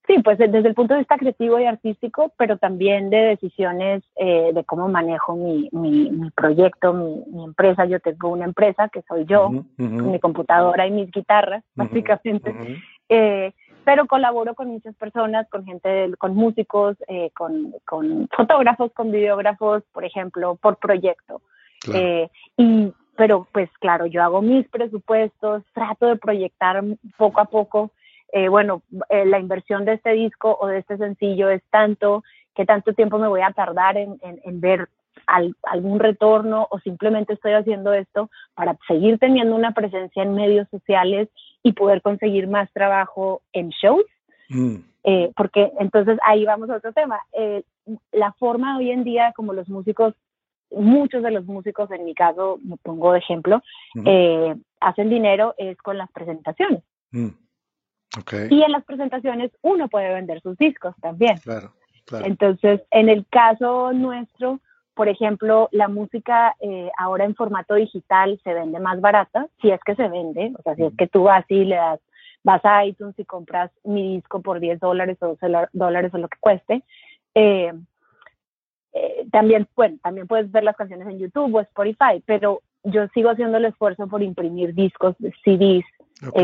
[0.07, 4.51] Sí, pues desde el punto de vista creativo y artístico, pero también de decisiones eh,
[4.53, 7.85] de cómo manejo mi, mi, proyecto, mi, empresa.
[7.85, 12.53] Yo tengo una empresa que soy yo, con mi computadora y mis guitarras, básicamente.
[13.09, 13.51] Eh,
[13.83, 19.83] pero colaboro con muchas personas, con gente, con músicos, eh, con, con, fotógrafos, con videógrafos,
[19.91, 21.41] por ejemplo, por proyecto.
[22.57, 26.83] y pero pues claro, yo hago mis presupuestos, trato de proyectar
[27.17, 27.91] poco a poco
[28.31, 32.23] eh, bueno, eh, la inversión de este disco o de este sencillo es tanto,
[32.55, 34.17] que tanto tiempo me voy a tardar en,
[34.59, 34.89] ver
[35.63, 41.29] algún retorno o simplemente estoy haciendo esto para seguir teniendo una presencia en medios sociales
[41.63, 44.05] y poder conseguir más trabajo en shows.
[44.49, 44.75] Mm.
[45.03, 47.19] Eh, porque entonces ahí vamos a otro tema.
[48.11, 50.13] la forma hoy en día como los músicos,
[50.71, 53.61] muchos de los músicos, en mi caso, me pongo de ejemplo,
[54.79, 56.83] hacen dinero es con las presentaciones.
[57.11, 57.44] Mm.
[58.49, 61.37] Y en las presentaciones uno puede vender sus discos también.
[61.39, 61.73] Claro,
[62.23, 64.59] Entonces, en el caso nuestro,
[64.93, 69.79] por ejemplo, la música eh, ahora en formato digital se vende más barata, si es
[69.85, 71.99] que se vende, o sea, si es que tú vas y le das,
[72.43, 76.29] vas a iTunes y compras mi disco por 10 dólares o 12 dólares o lo
[76.29, 76.83] que cueste.
[77.33, 77.73] Eh,
[78.93, 83.31] eh, también, bueno, también puedes ver las canciones en YouTube o Spotify, pero yo sigo
[83.31, 85.83] haciendo el esfuerzo por imprimir discos, CDs,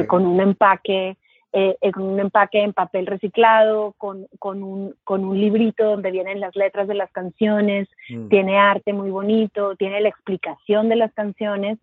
[0.08, 1.16] con un empaque
[1.54, 6.40] eh, con un empaque en papel reciclado, con, con, un, con un librito donde vienen
[6.40, 8.30] las letras de las canciones, mm.
[8.30, 11.78] tiene arte muy bonito, tiene la explicación de las canciones.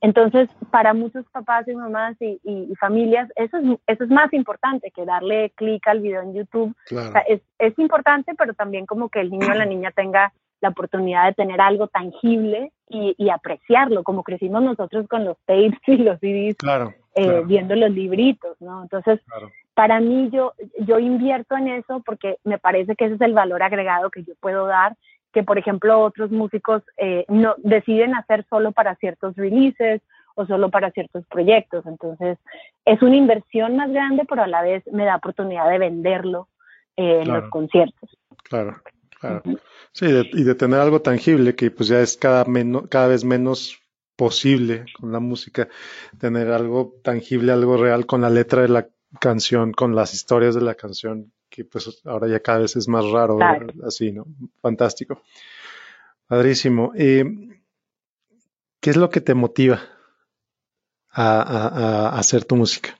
[0.00, 4.90] Entonces, para muchos papás y mamás y, y, familias, eso es, eso es más importante
[4.90, 6.74] que darle clic al video en YouTube.
[7.28, 11.26] es, es importante, pero también como que el niño o la niña tenga la oportunidad
[11.26, 16.18] de tener algo tangible y, y, apreciarlo, como crecimos nosotros con los tapes y los
[16.20, 16.94] CDs, claro.
[17.14, 18.82] Eh, viendo los libritos, ¿no?
[18.84, 19.20] Entonces,
[19.74, 23.62] para mí yo, yo invierto en eso porque me parece que ese es el valor
[23.62, 24.96] agregado que yo puedo dar,
[25.30, 30.00] que por ejemplo otros músicos eh, no deciden hacer solo para ciertos releases
[30.36, 31.84] o solo para ciertos proyectos.
[31.84, 32.38] Entonces,
[32.86, 36.48] es una inversión más grande, pero a la vez me da oportunidad de venderlo
[36.96, 38.08] eh, en los conciertos.
[38.44, 38.76] Claro,
[39.20, 39.42] claro.
[39.92, 43.81] Sí, y de tener algo tangible que pues ya es cada, menos, cada vez menos
[44.16, 45.68] posible con la música,
[46.18, 48.88] tener algo tangible, algo real con la letra de la
[49.20, 53.08] canción, con las historias de la canción, que pues ahora ya cada vez es más
[53.10, 53.38] raro,
[53.86, 54.26] así, ¿no?
[54.60, 55.22] Fantástico.
[56.26, 56.92] Padrísimo.
[56.96, 57.24] Eh,
[58.80, 59.80] ¿Qué es lo que te motiva
[61.10, 62.98] a, hacer tu música?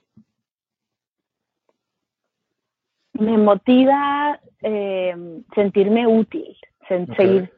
[3.14, 6.56] Me motiva eh, sentirme útil,
[6.88, 7.50] seguir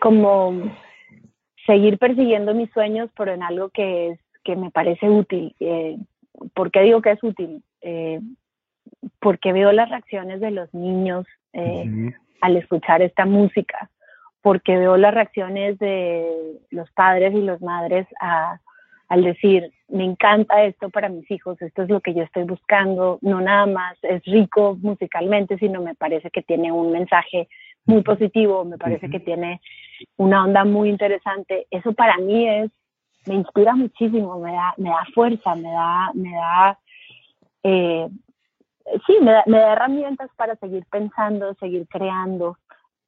[0.00, 0.72] como
[1.70, 5.54] seguir persiguiendo mis sueños, pero en algo que, es, que me parece útil.
[5.60, 5.96] Eh,
[6.52, 7.62] ¿Por qué digo que es útil?
[7.80, 8.20] Eh,
[9.20, 13.88] porque veo las reacciones de los niños eh, al escuchar esta música,
[14.42, 18.08] porque veo las reacciones de los padres y las madres
[19.08, 23.18] al decir, me encanta esto para mis hijos, esto es lo que yo estoy buscando,
[23.22, 27.48] no nada más es rico musicalmente, sino me parece que tiene un mensaje
[27.86, 29.60] muy positivo, me parece que tiene
[30.16, 31.66] una onda muy interesante.
[31.70, 32.70] Eso para mí es,
[33.26, 36.78] me inspira muchísimo, me da, me da fuerza, me da, me da,
[37.62, 38.08] eh,
[39.06, 42.56] sí, me da, me da, herramientas para seguir pensando, seguir creando.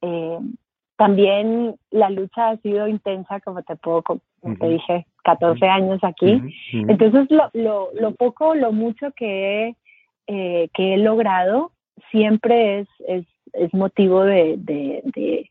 [0.01, 0.39] Eh,
[0.95, 4.21] también la lucha ha sido intensa, como te puedo, como
[4.59, 6.41] te dije, 14 años aquí.
[6.73, 9.75] Entonces, lo, lo, lo, poco, lo mucho que he,
[10.27, 11.71] eh, que he logrado
[12.11, 15.49] siempre es, es es motivo de, de,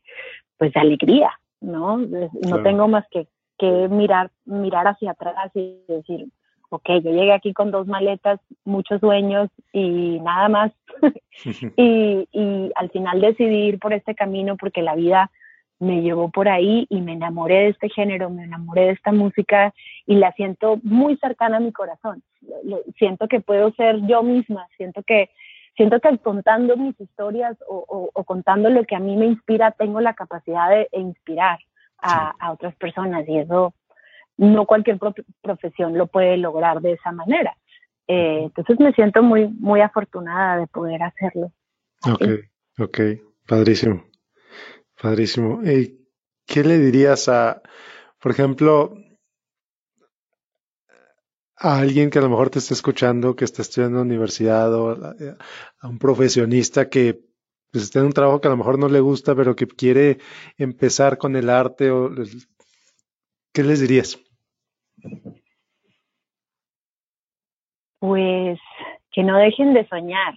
[0.57, 1.97] pues de alegría, ¿no?
[1.97, 6.27] No tengo más que, que mirar, mirar hacia atrás y decir,
[6.69, 10.71] ok, yo llegué aquí con dos maletas, muchos sueños y nada más.
[11.77, 15.31] y, y al final decidí ir por este camino porque la vida
[15.79, 19.73] me llevó por ahí y me enamoré de este género, me enamoré de esta música
[20.05, 22.23] y la siento muy cercana a mi corazón.
[22.97, 25.29] Siento que puedo ser yo misma, siento que
[25.75, 30.13] siento que contando mis historias o, contando lo que a mí me inspira, tengo la
[30.13, 31.59] capacidad de inspirar
[31.99, 33.73] a, otras personas y eso
[34.37, 34.99] no cualquier
[35.41, 37.55] profesión lo puede lograr de esa manera.
[38.07, 41.51] Eh, entonces me siento muy, muy afortunada de poder hacerlo.
[42.05, 42.23] Ok,
[42.79, 42.99] ok,
[43.47, 44.03] padrísimo,
[45.01, 45.61] padrísimo.
[46.45, 47.61] ¿Qué le dirías a,
[48.19, 48.97] por ejemplo,
[51.63, 54.73] a alguien que a lo mejor te está escuchando, que está estudiando en la universidad
[54.75, 57.21] o a, un profesionista que
[57.71, 60.17] pues, está en un trabajo que a lo mejor no le gusta, pero que quiere
[60.57, 62.11] empezar con el arte, o,
[63.53, 64.19] ¿qué les dirías?
[67.99, 68.59] Pues
[69.13, 70.33] que no dejen de soñar,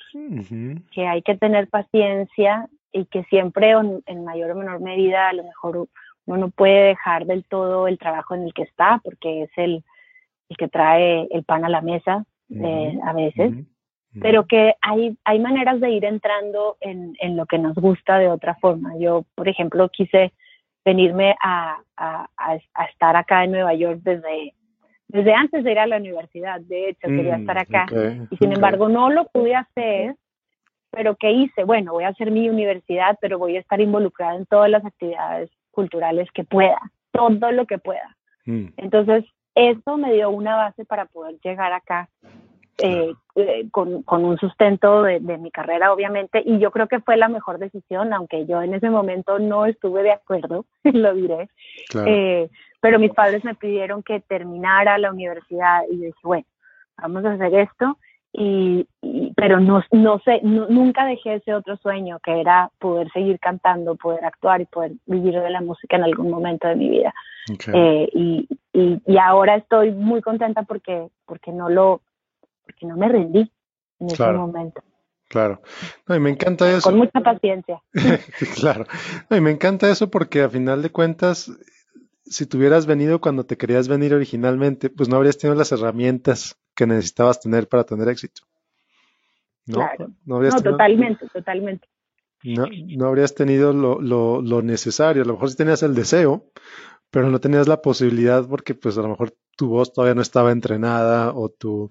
[0.92, 5.42] que hay que tener paciencia y que siempre en mayor o menor medida a lo
[5.42, 5.88] mejor
[6.26, 9.82] uno no puede dejar del todo el trabajo en el que está porque es el,
[10.48, 13.52] el que trae el pan a la mesa eh, a veces,
[14.20, 18.28] pero que hay, hay maneras de ir entrando en, en, lo que nos gusta de
[18.28, 18.96] otra forma.
[18.98, 20.32] Yo, por ejemplo, quise
[20.84, 24.54] venirme a, a, a, estar acá en Nueva York desde,
[25.08, 27.86] desde antes de ir a la universidad, de hecho, quería mm, estar acá.
[28.30, 30.14] y sin embargo, no lo pude hacer,
[30.92, 31.64] pero ¿qué hice?
[31.64, 35.50] Bueno, voy a hacer mi universidad, pero voy a estar involucrada en todas las actividades
[35.72, 36.78] culturales que pueda,
[37.10, 38.16] todo lo que pueda.
[38.46, 38.68] Mm.
[38.76, 39.24] Entonces,
[39.56, 42.08] eso me dio una base para poder llegar acá
[42.78, 47.28] eh, eh, con, un sustento de, mi carrera, obviamente, y yo creo que fue la
[47.28, 51.48] mejor decisión, aunque yo en ese momento no estuve de acuerdo, lo diré,
[52.06, 56.44] eh, pero mis padres me pidieron que terminara la universidad y dije, bueno,
[56.98, 57.96] vamos a hacer esto,
[58.38, 58.86] y,
[59.34, 64.26] pero no, no sé, nunca dejé ese otro sueño que era poder seguir cantando, poder
[64.26, 67.14] actuar y poder vivir de la música en algún momento de mi vida.
[67.48, 72.02] y, y, y, ahora estoy muy contenta porque, porque no lo,
[72.64, 73.50] porque no me rendí
[74.00, 74.82] en ese momento.
[75.28, 75.62] Claro.
[76.06, 76.90] y me encanta eso.
[76.90, 77.82] Con mucha paciencia.
[78.60, 78.84] claro.
[79.30, 81.50] y me encanta eso porque a final de cuentas,
[82.26, 86.86] si tuvieras venido cuando te querías venir originalmente, pues no habrías tenido las herramientas que
[86.86, 88.42] necesitabas tener para tener éxito.
[89.66, 89.78] ¿No?
[89.78, 90.12] Claro.
[90.24, 91.88] No, totalmente, totalmente.
[92.44, 95.22] No, no habrías tenido lo, lo, lo, necesario.
[95.22, 96.44] A lo mejor sí tenías el deseo,
[97.10, 100.52] pero no tenías la posibilidad porque pues a lo mejor tu voz todavía no estaba
[100.52, 101.90] entrenada o tu,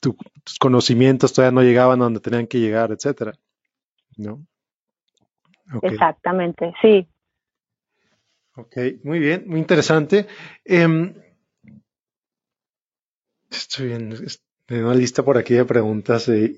[0.00, 3.34] tus conocimientos todavía no llegaban a donde tenían que llegar, etcétera.
[4.16, 4.44] ¿No?
[5.82, 7.06] Exactamente, sí.
[8.56, 10.26] Ok, muy bien, muy interesante.
[10.64, 11.14] Em,
[13.56, 14.16] estoy viendo
[14.68, 16.56] una lista por aquí de preguntas eh,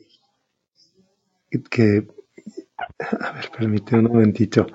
[1.71, 2.07] que,
[2.99, 4.67] a ver, permíteme un momentito.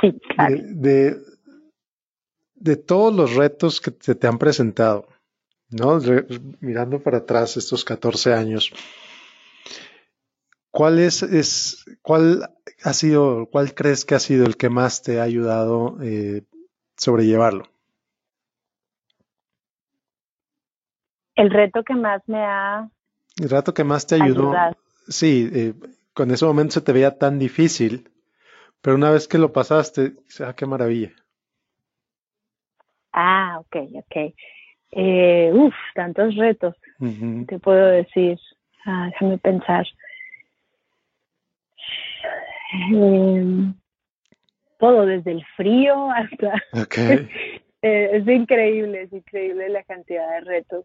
[0.00, 0.56] Sí, claro.
[0.60, 1.16] de,
[2.54, 5.08] de todos los retos que se te han presentado,
[5.70, 6.00] ¿no?
[6.60, 8.72] mirando para atrás estos 14 años,
[10.70, 15.20] ¿cuál es, es, cuál ha sido, cuál crees que ha sido el que más te
[15.20, 16.42] ha ayudado eh,
[16.96, 17.64] sobrellevarlo?
[21.38, 22.88] El reto que más me ha
[23.40, 24.52] el reto que más te ayudó.
[25.06, 25.74] Sí, eh,
[26.12, 28.10] con ese momento se te veía tan difícil,
[28.82, 30.12] pero una vez que lo pasaste,
[30.44, 31.12] ah, qué maravilla.
[33.12, 34.34] Ah, ok, ok.
[34.90, 36.74] Eh, uf, tantos retos,
[37.46, 38.38] te puedo decir.
[38.84, 39.86] Ah, déjame pensar.
[42.90, 43.74] Em,
[44.78, 46.54] todo, desde el frío hasta...
[46.82, 47.28] Okay.
[47.80, 50.84] Eh, es increíble, es increíble la cantidad de retos.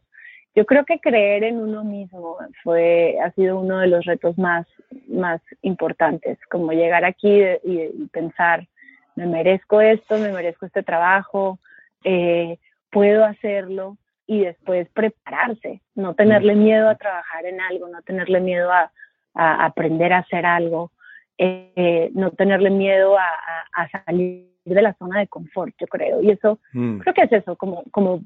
[0.56, 4.68] Yo creo que creer en uno mismo fue, ha sido uno de los retos más,
[5.08, 8.68] más importantes, como llegar aquí y, pensar,
[9.16, 11.60] me merezco esto, me merezco este trabajo,
[12.04, 12.60] eh,
[12.92, 18.72] puedo hacerlo y después prepararse, no tenerle miedo a trabajar en algo, no tenerle miedo
[18.72, 18.92] a,
[19.34, 20.92] aprender a hacer algo,
[21.39, 26.22] eh, no tenerle miedo a, salir de la zona de confort, yo creo.
[26.22, 27.00] Y eso, mm.
[27.00, 28.22] creo que es eso, como, como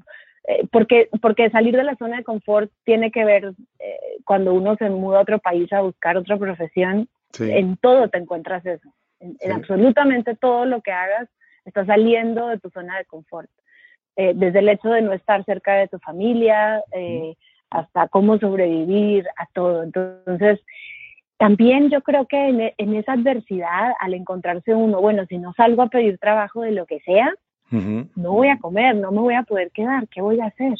[0.48, 4.76] eh, porque, porque salir de la zona de confort tiene que ver eh, cuando uno
[4.76, 7.08] se muda a otro país a buscar otra profesión,
[7.38, 8.88] en todo te encuentras eso.
[9.20, 11.28] en, absolutamente todo lo que hagas,
[11.66, 13.50] está saliendo de tu zona de confort.
[14.16, 17.36] Eh, desde el hecho de no estar cerca de tu familia, eh,
[17.70, 19.84] hasta cómo sobrevivir a todo.
[19.84, 20.60] Entonces,
[21.36, 25.88] también yo creo que en, esa adversidad, al encontrarse uno, bueno, si no salgo a
[25.88, 27.32] pedir trabajo de lo que sea,
[27.70, 30.74] no voy a comer, no me voy a poder quedar, ¿qué voy a hacer?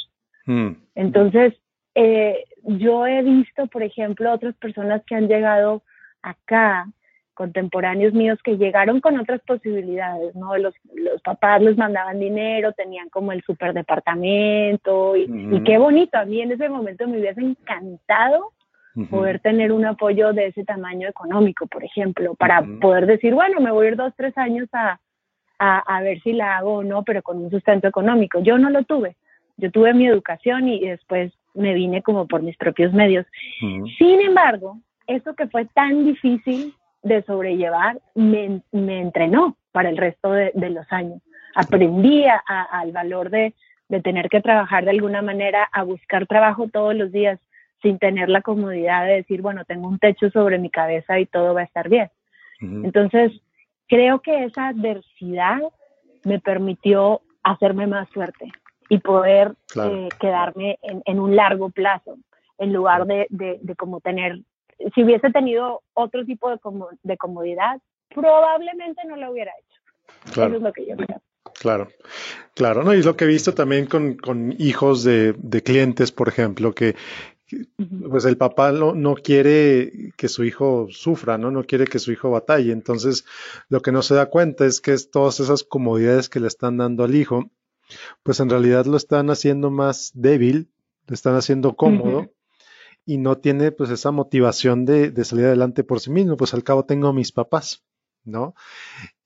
[0.46, 0.70] Mm.
[0.94, 1.54] Entonces,
[1.94, 5.82] eh, yo he visto, por ejemplo, otras personas que han llegado
[6.22, 6.86] acá
[7.34, 10.56] contemporáneos míos que llegaron con otras posibilidades, ¿no?
[10.58, 15.22] Los, los papás les mandaban dinero, tenían como el superdepartamento y,
[15.52, 18.52] y qué bonito, a mí en ese momento me hubiese encantado
[19.06, 23.70] poder tener un apoyo de ese tamaño económico, por ejemplo, para poder decir, bueno, me
[23.70, 24.98] voy a ir dos, tres años a,
[25.58, 28.40] a, a, ver si la hago o no, pero con un sustento económico.
[28.40, 29.16] Yo no lo tuve,
[29.56, 33.26] yo tuve mi educación y después me vine como por mis propios medios.
[33.60, 40.30] Sin embargo, eso que fue tan difícil de sobrellevar me, me entrenó para el resto
[40.32, 41.20] de, los años.
[41.54, 43.54] Aprendí al valor de,
[43.88, 47.38] de tener que trabajar de alguna manera, a buscar trabajo todos los días
[47.82, 51.54] sin tener la comodidad de decir, bueno, tengo un techo sobre mi cabeza y todo
[51.54, 52.10] va a estar bien.
[52.60, 53.32] Entonces,
[53.88, 55.60] creo que esa adversidad
[56.24, 58.50] me permitió hacerme más fuerte
[58.88, 62.16] y poder eh, quedarme en, en, un largo plazo.
[62.58, 64.40] en lugar de, de, de como tener,
[64.94, 70.32] si hubiese tenido otro tipo de, como, de comodidad, probablemente no lo hubiera hecho.
[70.32, 70.48] Claro.
[70.48, 71.20] Eso es lo que yo creo.
[71.60, 71.88] Claro,
[72.54, 72.94] claro, ¿no?
[72.94, 76.94] Y lo que he visto también con, con hijos de, de, clientes, por ejemplo, que
[78.10, 81.50] pues el papá no, no, quiere que su hijo sufra, ¿no?
[81.50, 82.72] No quiere que su hijo batalle.
[82.72, 83.24] Entonces,
[83.68, 86.76] lo que no se da cuenta es que es todas esas comodidades que le están
[86.76, 87.50] dando al hijo,
[88.22, 90.70] pues en realidad lo están haciendo más débil,
[91.06, 92.30] lo están haciendo cómodo.
[93.06, 96.62] Y no tiene pues esa motivación de, de, salir adelante por sí mismo, pues al
[96.62, 97.82] cabo tengo a mis papás,
[98.24, 98.54] ¿no?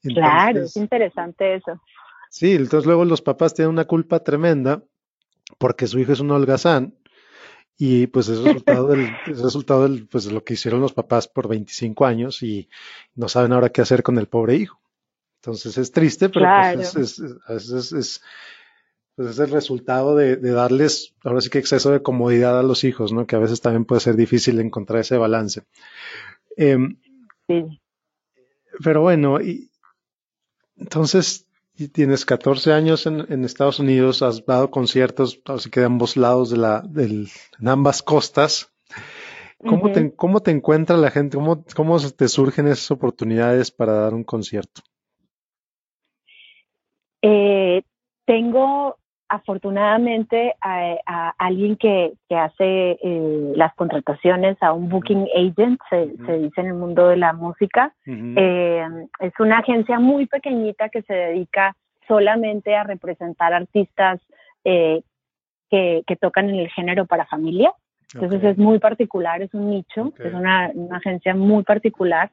[0.04, 1.80] Entonces, claro, es interesante eso.
[2.30, 4.84] Sí, entonces luego los papás tienen una culpa tremenda
[5.58, 6.94] porque su hijo es un holgazán
[7.84, 11.26] y pues es resultado del, es resultado del, pues, de lo que hicieron los papás
[11.26, 12.68] por 25 años y
[13.16, 14.80] no saben ahora qué hacer con el pobre hijo.
[15.40, 16.76] Entonces es triste, pero claro.
[16.76, 18.22] pues es, es, es, es,
[19.16, 22.84] pues es el resultado de, de, darles ahora sí que exceso de comodidad a los
[22.84, 23.26] hijos, ¿no?
[23.26, 25.62] Que a veces también puede ser difícil encontrar ese balance.
[26.56, 26.78] Eh,
[27.48, 27.80] sí.
[28.84, 29.72] Pero bueno, y,
[30.76, 31.48] entonces
[31.82, 36.16] y tienes 14 años en, en, Estados Unidos, has dado conciertos, así que de ambos
[36.16, 37.28] lados de la, del,
[37.58, 38.72] en ambas costas.
[39.58, 39.92] ¿Cómo, uh -huh.
[39.92, 41.36] te, ¿Cómo te encuentra la gente?
[41.36, 44.82] ¿Cómo, ¿Cómo te surgen esas oportunidades para dar un concierto?
[47.22, 47.82] Eh,
[48.24, 48.96] tengo
[49.32, 56.02] afortunadamente a, a alguien que, que hace eh, las contrataciones a un booking agent, se,
[56.02, 56.26] uh -huh.
[56.26, 57.94] se dice en el mundo de la música.
[58.06, 58.34] Uh -huh.
[58.36, 61.74] eh, es una agencia muy pequeñita que se dedica
[62.06, 64.20] solamente a representar artistas
[64.64, 65.00] eh,
[65.70, 67.72] que, que, tocan en el género para familia.
[68.12, 68.50] Entonces okay.
[68.50, 70.26] es muy particular, es un nicho, okay.
[70.26, 72.30] es una, una, agencia muy particular.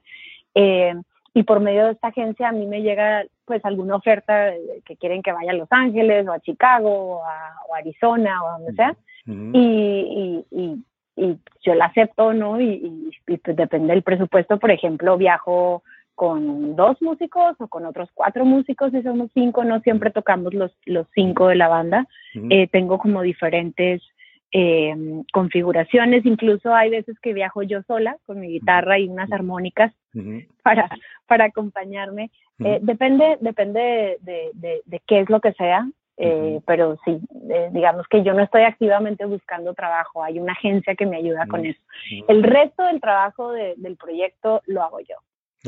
[1.34, 4.54] Y por medio de esta agencia a mí me llega pues alguna oferta
[4.86, 8.43] que quieren que vaya a Los Ángeles o a Chicago o a, o a Arizona
[8.43, 8.95] o donde sea.
[9.26, 9.52] Uh -huh.
[9.56, 14.60] y, y, y, y, yo la acepto no y, pues depende del presupuesto.
[14.60, 15.82] Por ejemplo viajo
[16.14, 20.72] con dos músicos o con otros cuatro músicos si somos cinco no siempre tocamos los
[20.86, 22.06] los cinco de la banda.
[22.36, 22.47] Uh -huh.
[22.54, 24.04] eh, tengo como diferentes
[24.52, 24.95] eh,
[25.34, 30.20] configuraciones, incluso hay veces que viajo yo sola con mi guitarra y unas armónicas uh
[30.20, 30.47] -huh.
[30.64, 30.89] para,
[31.28, 32.32] para acompañarme.
[32.60, 32.76] Uh -huh.
[32.76, 35.88] eh, depende depende de, de, de, qué es lo que sea,
[36.18, 36.64] eh, uh -huh.
[36.66, 41.05] pero sí, eh, digamos que yo no estoy activamente buscando trabajo, hay una agencia que
[41.05, 41.82] me ayuda con eso.
[42.28, 45.18] El resto del trabajo de, del proyecto lo hago yo,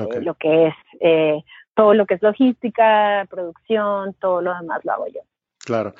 [0.03, 0.21] okay.
[0.21, 5.07] lo que es eh, todo lo que es logística, producción, todo lo demás lo hago
[5.07, 5.21] yo.
[5.65, 5.93] Claro.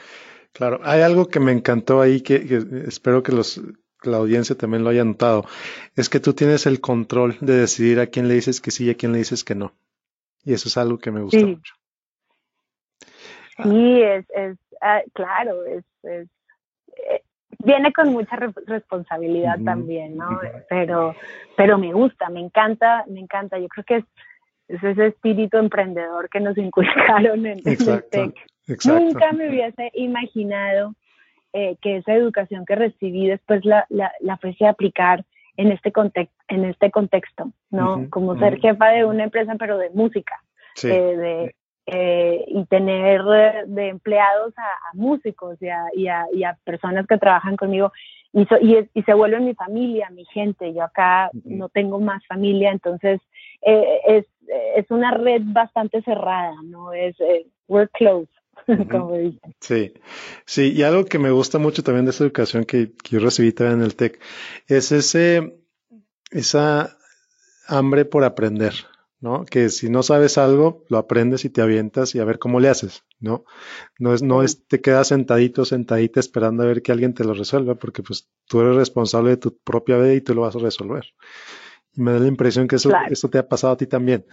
[0.53, 3.61] Claro, hay algo que me encantó ahí que, que espero que los,
[4.03, 5.45] la audiencia también lo haya notado,
[5.95, 8.89] es que tú tienes el control de decidir a quién le dices que sí y
[8.89, 9.73] a quién le dices que no.
[10.43, 11.45] Y eso es algo que me gusta sí.
[11.45, 11.73] mucho.
[13.63, 16.27] Sí, es, es uh, claro, es, es
[17.09, 17.21] eh,
[17.63, 20.39] viene con mucha re responsabilidad también, ¿no?
[20.69, 21.15] Pero,
[21.55, 23.59] pero me gusta, me encanta, me encanta.
[23.59, 24.05] Yo creo que es,
[24.67, 28.17] es ese espíritu emprendedor que nos inculcaron en, Exacto.
[28.17, 28.99] en el TEC Exacto.
[28.99, 30.95] Nunca me hubiese imaginado
[31.53, 35.25] eh, que esa educación que recibí después la, la, la fuese a aplicar
[35.57, 37.95] en este, contexto, en este contexto, ¿no?
[37.95, 38.61] Uh -huh, Como ser uh -huh.
[38.61, 40.35] jefa de una empresa, pero de música.
[40.75, 40.89] Sí.
[40.89, 41.55] Eh, de,
[41.87, 43.21] eh, y tener
[43.67, 47.91] de empleados a, a músicos y a, y, a, y a, personas que trabajan conmigo.
[48.33, 50.73] Y, so, y, y, se vuelve mi familia, mi gente.
[50.73, 51.57] Yo acá uh -huh.
[51.57, 53.19] no tengo más familia, entonces
[53.61, 54.25] eh, es,
[54.75, 56.93] es una red bastante cerrada, ¿no?
[56.93, 58.31] Es, eh, we're close.
[58.91, 59.55] como dicen.
[59.59, 59.93] Sí,
[60.45, 63.51] sí, y algo que me gusta mucho también de esa educación que, que yo recibí
[63.53, 64.19] también en el TEC
[64.67, 65.59] es ese,
[66.31, 66.97] esa
[67.67, 68.73] hambre por aprender,
[69.19, 69.45] ¿no?
[69.45, 72.69] Que si no sabes algo, lo aprendes y te avientas y a ver cómo le
[72.69, 73.45] haces, ¿no?
[73.99, 77.33] No es, no es, te quedas sentadito, sentadita esperando a ver que alguien te lo
[77.33, 80.59] resuelva, porque pues tú eres responsable de tu propia vida y tú lo vas a
[80.59, 81.05] resolver.
[81.93, 83.11] Y me da la impresión que eso, claro.
[83.11, 84.25] eso te ha pasado a ti también.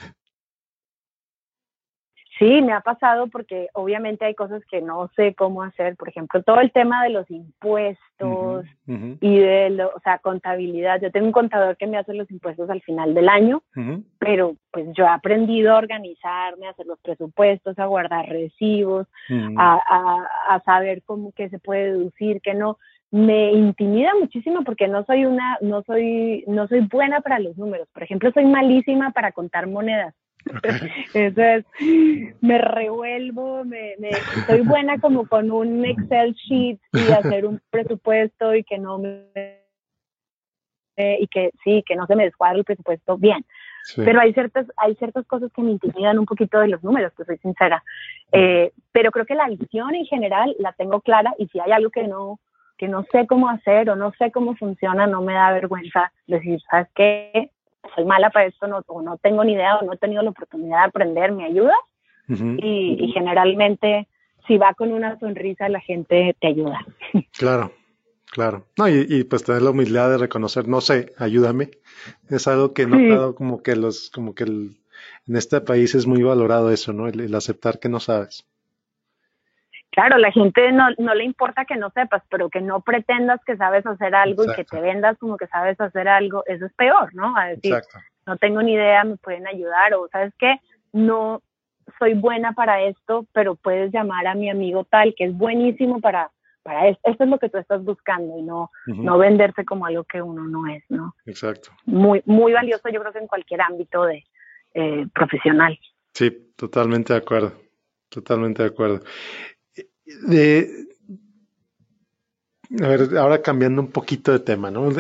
[2.39, 5.97] Sí, me ha pasado porque obviamente hay cosas que no sé cómo hacer.
[5.97, 9.19] Por ejemplo, todo el tema de los impuestos uh -huh, uh -huh.
[9.21, 11.01] y de, lo, o sea, contabilidad.
[11.01, 14.05] Yo tengo un contador que me hace los impuestos al final del año, uh -huh.
[14.21, 19.09] pero pues yo he aprendido a organizarme, a hacer los presupuestos, a guardar recibos,
[19.57, 22.79] a, a, a, saber cómo que se puede deducir, que no.
[23.11, 27.89] Me intimida muchísimo porque no soy una, no soy, no soy buena para los números.
[27.95, 30.15] Por ejemplo, soy malísima para contar monedas.
[31.15, 31.65] Entonces,
[32.41, 34.11] me revuelvo, me, me,
[34.47, 39.59] soy buena como con un Excel sheet y hacer un presupuesto y que no me
[41.21, 43.45] y que sí, que no se me descuadre el presupuesto bien.
[43.85, 44.03] Sí.
[44.05, 47.25] Pero hay ciertas, hay ciertas cosas que me intimidan un poquito de los números, que
[47.25, 47.83] soy sincera.
[48.33, 51.91] Eh, pero creo que la visión en general la tengo clara y si hay algo
[51.91, 52.41] que no,
[52.77, 56.61] que no sé cómo hacer o no sé cómo funciona, no me da vergüenza decir,
[56.71, 57.51] ¿sabes qué?
[57.95, 60.31] Soy mala para esto no, o no tengo ni idea o no he tenido la
[60.31, 61.79] oportunidad de aprender, ¿me ayudas?
[62.29, 64.07] y, generalmente,
[64.47, 66.79] si va con una sonrisa, la gente te ayuda.
[67.33, 67.73] Claro,
[68.31, 68.67] claro.
[68.77, 71.71] No, y, pues tener la humildad de reconocer, no sé, ayúdame.
[72.29, 74.77] Es algo que he notado como que los, como que el,
[75.27, 77.09] en este país es muy valorado eso, ¿no?
[77.09, 78.47] el aceptar que no sabes.
[79.99, 83.57] Claro, la gente no, no le importa que no sepas, pero que no pretendas que
[83.57, 87.13] sabes hacer algo y que te vendas como que sabes hacer algo, eso es peor,
[87.17, 87.37] ¿no?
[87.37, 87.75] A decir,
[88.25, 90.55] no tengo ni idea, me pueden ayudar o sabes qué,
[90.93, 91.43] no
[91.99, 96.31] soy buena para esto, pero puedes llamar a mi amigo tal que es buenísimo para
[96.63, 97.01] para esto.
[97.03, 100.45] Esto es lo que tú estás buscando y no no venderse como algo que uno
[100.45, 101.17] no es, ¿no?
[101.27, 101.71] Exacto.
[101.87, 104.23] Muy muy valioso, yo creo que en cualquier ámbito de
[104.75, 105.77] eh, profesional.
[106.13, 107.53] Sí, totalmente de acuerdo.
[108.09, 109.01] Totalmente de acuerdo.
[110.27, 110.89] De,
[112.83, 114.91] a ver, ahora cambiando un poquito de tema, ¿no?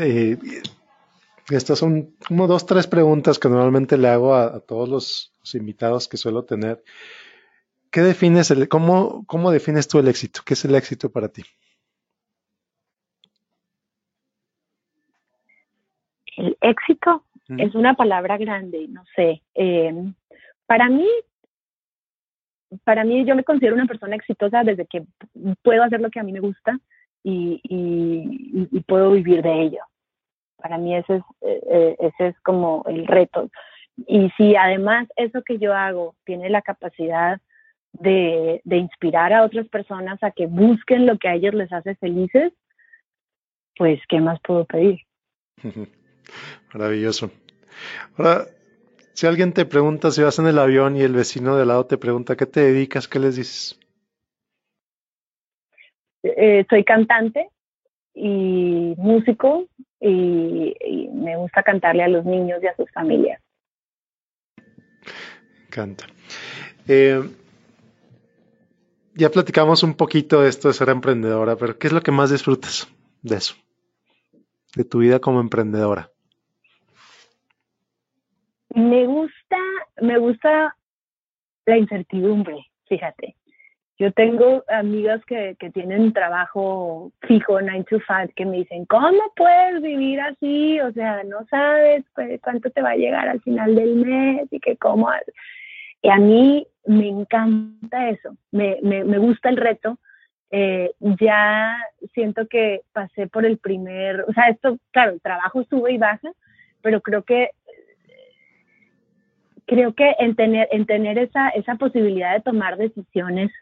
[1.51, 6.19] estas son como dos, tres preguntas que normalmente le hago a, todos los, invitados que
[6.19, 6.83] suelo tener.
[7.91, 10.43] ¿Qué defines, el, cómo, cómo defines tú el éxito?
[10.45, 11.43] ¿Qué es el éxito para ti?
[16.37, 17.25] El éxito
[17.57, 19.43] es una palabra grande, no sé.
[19.55, 19.95] Eh,
[20.67, 21.09] para mí,
[22.85, 25.05] para mí yo me considero una persona exitosa desde que
[25.63, 26.79] puedo hacer lo que a mí me gusta
[27.25, 29.81] y, puedo vivir de ello.
[30.57, 33.51] Para mí ese es, eh, eh, ese es como el reto.
[34.07, 37.41] Y si además eso que yo hago tiene la capacidad
[37.93, 41.97] de, de inspirar a otras personas a que busquen lo que a ellos les hace
[41.97, 42.53] felices,
[43.77, 45.01] pues ¿qué más puedo pedir?
[46.73, 47.31] Maravilloso.
[48.17, 48.47] Ahora,
[49.19, 51.99] si alguien te pregunta si vas en el avión y el vecino de lado te
[51.99, 53.77] pregunta qué te dedicas, ¿qué les dices?
[56.23, 57.49] Eh, soy cantante
[58.15, 59.65] y músico
[59.99, 63.43] y, me gusta cantarle a los niños y a sus familias.
[65.69, 66.07] Canta.
[66.87, 67.21] Eh,
[69.15, 72.31] ya platicamos un poquito de esto de ser emprendedora, pero ¿qué es lo que más
[72.31, 72.87] disfrutas
[73.23, 73.57] de eso?
[74.77, 76.13] De tu vida como emprendedora.
[78.79, 79.57] Me gusta,
[80.01, 80.77] me gusta
[81.67, 83.35] la incertidumbre, fíjate.
[83.99, 89.19] Yo tengo amigas que, que tienen trabajo fijo, 9 to 5, que me dicen, ¿cómo
[89.35, 90.81] puedes vivir así?
[90.81, 94.61] O sea, no sabes pues, cuánto te va a llegar al final del mes y
[94.61, 95.11] que cómo...
[96.01, 99.99] Y a mí me encanta eso, me, me, me gusta el reto.
[100.53, 101.77] Eh, ya
[102.15, 106.31] siento que pasé por el primer, o sea, esto, claro, el trabajo sube y baja,
[106.81, 107.51] pero creo que
[109.69, 113.53] creo que en tener, en tener esa, esa posibilidad de tomar decisiones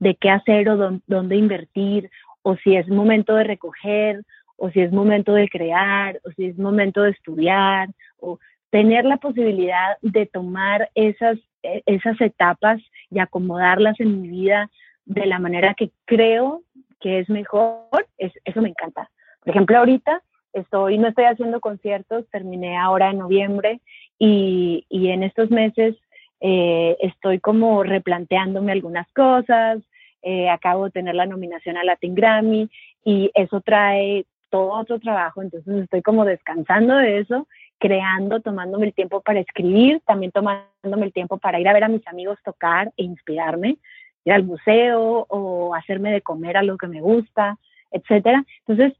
[0.00, 2.10] de qué hacer o dónde invertir,
[2.42, 4.22] o si es momento de recoger,
[4.56, 7.88] o si es momento de crear, o si es momento de estudiar,
[8.18, 8.40] o
[8.70, 14.68] tener la posibilidad de tomar esas, e, esas etapas y acomodarlas en mi vida
[15.04, 16.62] de la manera que creo
[17.00, 19.08] que es mejor, eso me encanta.
[19.40, 23.80] Por ejemplo, ahorita estoy, no estoy haciendo conciertos, terminé ahora en noviembre
[24.18, 25.96] y, y en estos meses
[26.40, 29.78] eh, estoy como replanteándome algunas cosas,
[30.22, 32.68] eh, acabo de tener la nominación a Latin Grammy
[33.04, 37.48] y eso trae todo otro trabajo, entonces estoy como descansando de eso,
[37.78, 41.88] creando, tomándome el tiempo para escribir, también tomándome el tiempo para ir a ver a
[41.88, 43.78] mis amigos tocar e inspirarme,
[44.24, 47.56] ir al museo o hacerme de comer a lo que me gusta,
[47.90, 48.44] etcétera.
[48.66, 48.98] Entonces,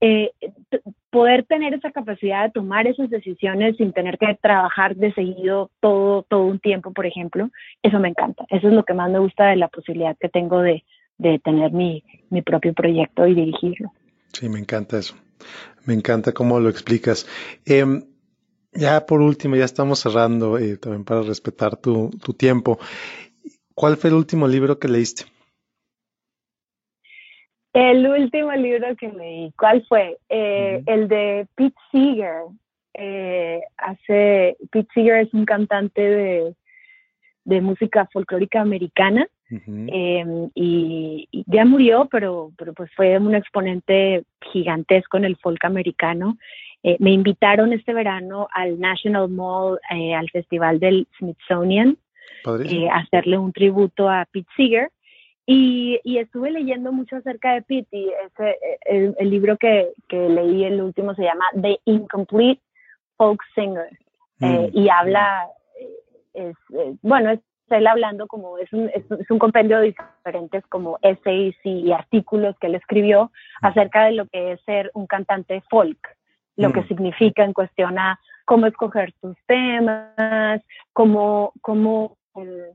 [0.00, 0.30] eh,
[1.10, 6.24] poder tener esa capacidad de tomar esas decisiones sin tener que trabajar de seguido todo,
[6.24, 7.50] todo un tiempo, por ejemplo,
[7.82, 8.44] eso me encanta.
[8.50, 10.84] Eso es lo que más me gusta de la posibilidad que tengo de,
[11.18, 13.92] de tener mi, mi propio proyecto y dirigirlo.
[14.32, 15.14] Sí, me encanta eso.
[15.86, 17.26] Me encanta cómo lo explicas.
[17.64, 17.84] Eh,
[18.72, 22.78] ya por último, ya estamos cerrando, eh, también para respetar tu, tu tiempo.
[23.74, 25.24] ¿Cuál fue el último libro que leíste?
[27.76, 30.16] El último libro que leí, ¿cuál fue?
[30.30, 32.44] Eh, el de Pete Seeger.
[32.94, 36.54] Eh, hace, Pete Seeger es un cantante de,
[37.44, 45.18] de música folclórica americana em, y, ya murió, pero, pero pues fue un exponente gigantesco
[45.18, 46.38] en el folk americano.
[46.82, 51.98] Eh, me invitaron este verano al National Mall, al festival del Smithsonian,
[52.46, 54.88] a hacerle un tributo a Pete Seeger.
[55.46, 60.82] Y, y, estuve leyendo mucho acerca de Pete ese, el, libro que, que, leí, el
[60.82, 62.60] último, se llama The Incomplete
[63.16, 63.96] Folk Singer.
[64.40, 64.78] Eh, mm.
[64.78, 65.48] y habla,
[66.34, 66.56] es,
[67.00, 67.40] bueno, es
[67.70, 72.68] él hablando como es un, es, un compendio de diferentes como essays y, artículos que
[72.68, 73.32] él escribió
[73.62, 75.98] acerca de lo que es ser un cantante folk,
[76.56, 76.88] lo que mm.
[76.88, 82.74] significa en cuestión a cómo escoger tus temas, cómo, cómo, em,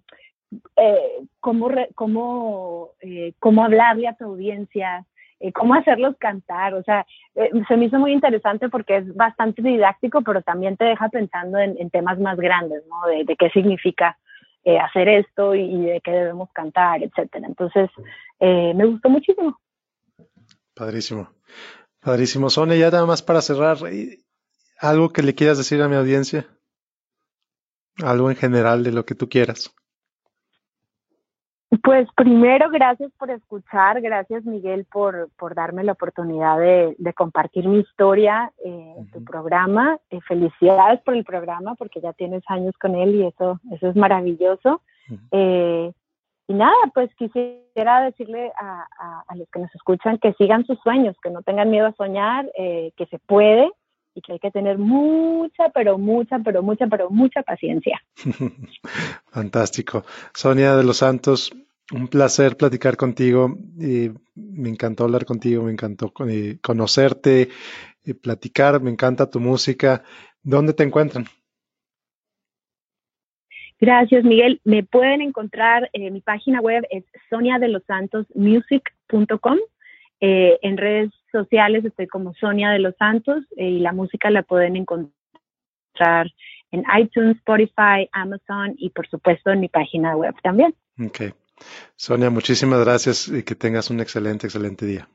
[0.76, 5.06] eh, cómo, cómo, eh, cómo hablarle a tu audiencia,
[5.40, 6.74] eh, cómo hacerlos cantar.
[6.74, 10.86] O sea, eh, se me hizo muy interesante porque es bastante didáctico, pero también te
[10.86, 13.08] deja pensando en, temas más grandes, ¿no?
[13.08, 14.18] De, qué significa
[14.84, 17.48] hacer esto y, de qué debemos cantar, etcétera.
[17.48, 17.90] Entonces,
[18.40, 19.60] me gustó muchísimo.
[20.76, 21.30] Padrísimo.
[22.00, 22.50] Padrísimo.
[22.50, 23.78] Sonia, ya nada más para cerrar,
[24.80, 26.46] ¿algo que le quieras decir a mi audiencia?
[28.04, 29.74] Algo en general de lo que tú quieras.
[31.84, 37.80] Pues primero, gracias por escuchar, gracias Miguel por, por darme la oportunidad de, compartir mi
[37.80, 39.98] historia eh, en tu programa.
[40.10, 43.96] Eh, felicidades por el programa porque ya tienes años con él y eso, eso es
[43.96, 44.82] maravilloso.
[45.32, 45.94] Eh,
[46.48, 48.86] y nada, pues quisiera decirle a,
[49.30, 52.52] a, los que nos escuchan que sigan sus sueños, que no tengan miedo a soñar,
[52.54, 53.72] que se puede
[54.14, 58.02] y que hay que tener mucha, pero mucha, pero mucha, pero mucha paciencia.
[59.32, 60.04] Fantástico.
[60.34, 61.54] Sonia de los Santos,
[61.92, 63.56] un placer platicar contigo.
[63.80, 67.50] Y me encantó hablar contigo, me encantó eh, conocerte,
[68.04, 70.04] y platicar, me encanta tu música.
[70.44, 71.24] ¿Dónde te encuentran?
[73.80, 74.60] Gracias, Miguel.
[74.64, 79.58] Me pueden encontrar, en mi página web es soniadelosantosmusic.com.
[80.24, 84.44] Eh, en redes sociales estoy como Sonia de los Santos eh, y la música la
[84.44, 86.32] pueden encontrar
[86.72, 90.74] en iTunes, Spotify, Amazon y por supuesto en mi página web también.
[91.04, 91.34] Ok.
[91.96, 95.08] Sonia, muchísimas gracias y que tengas un excelente, excelente día.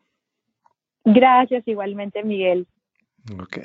[1.05, 2.67] Gracias igualmente, Miguel.
[3.41, 3.59] Ok.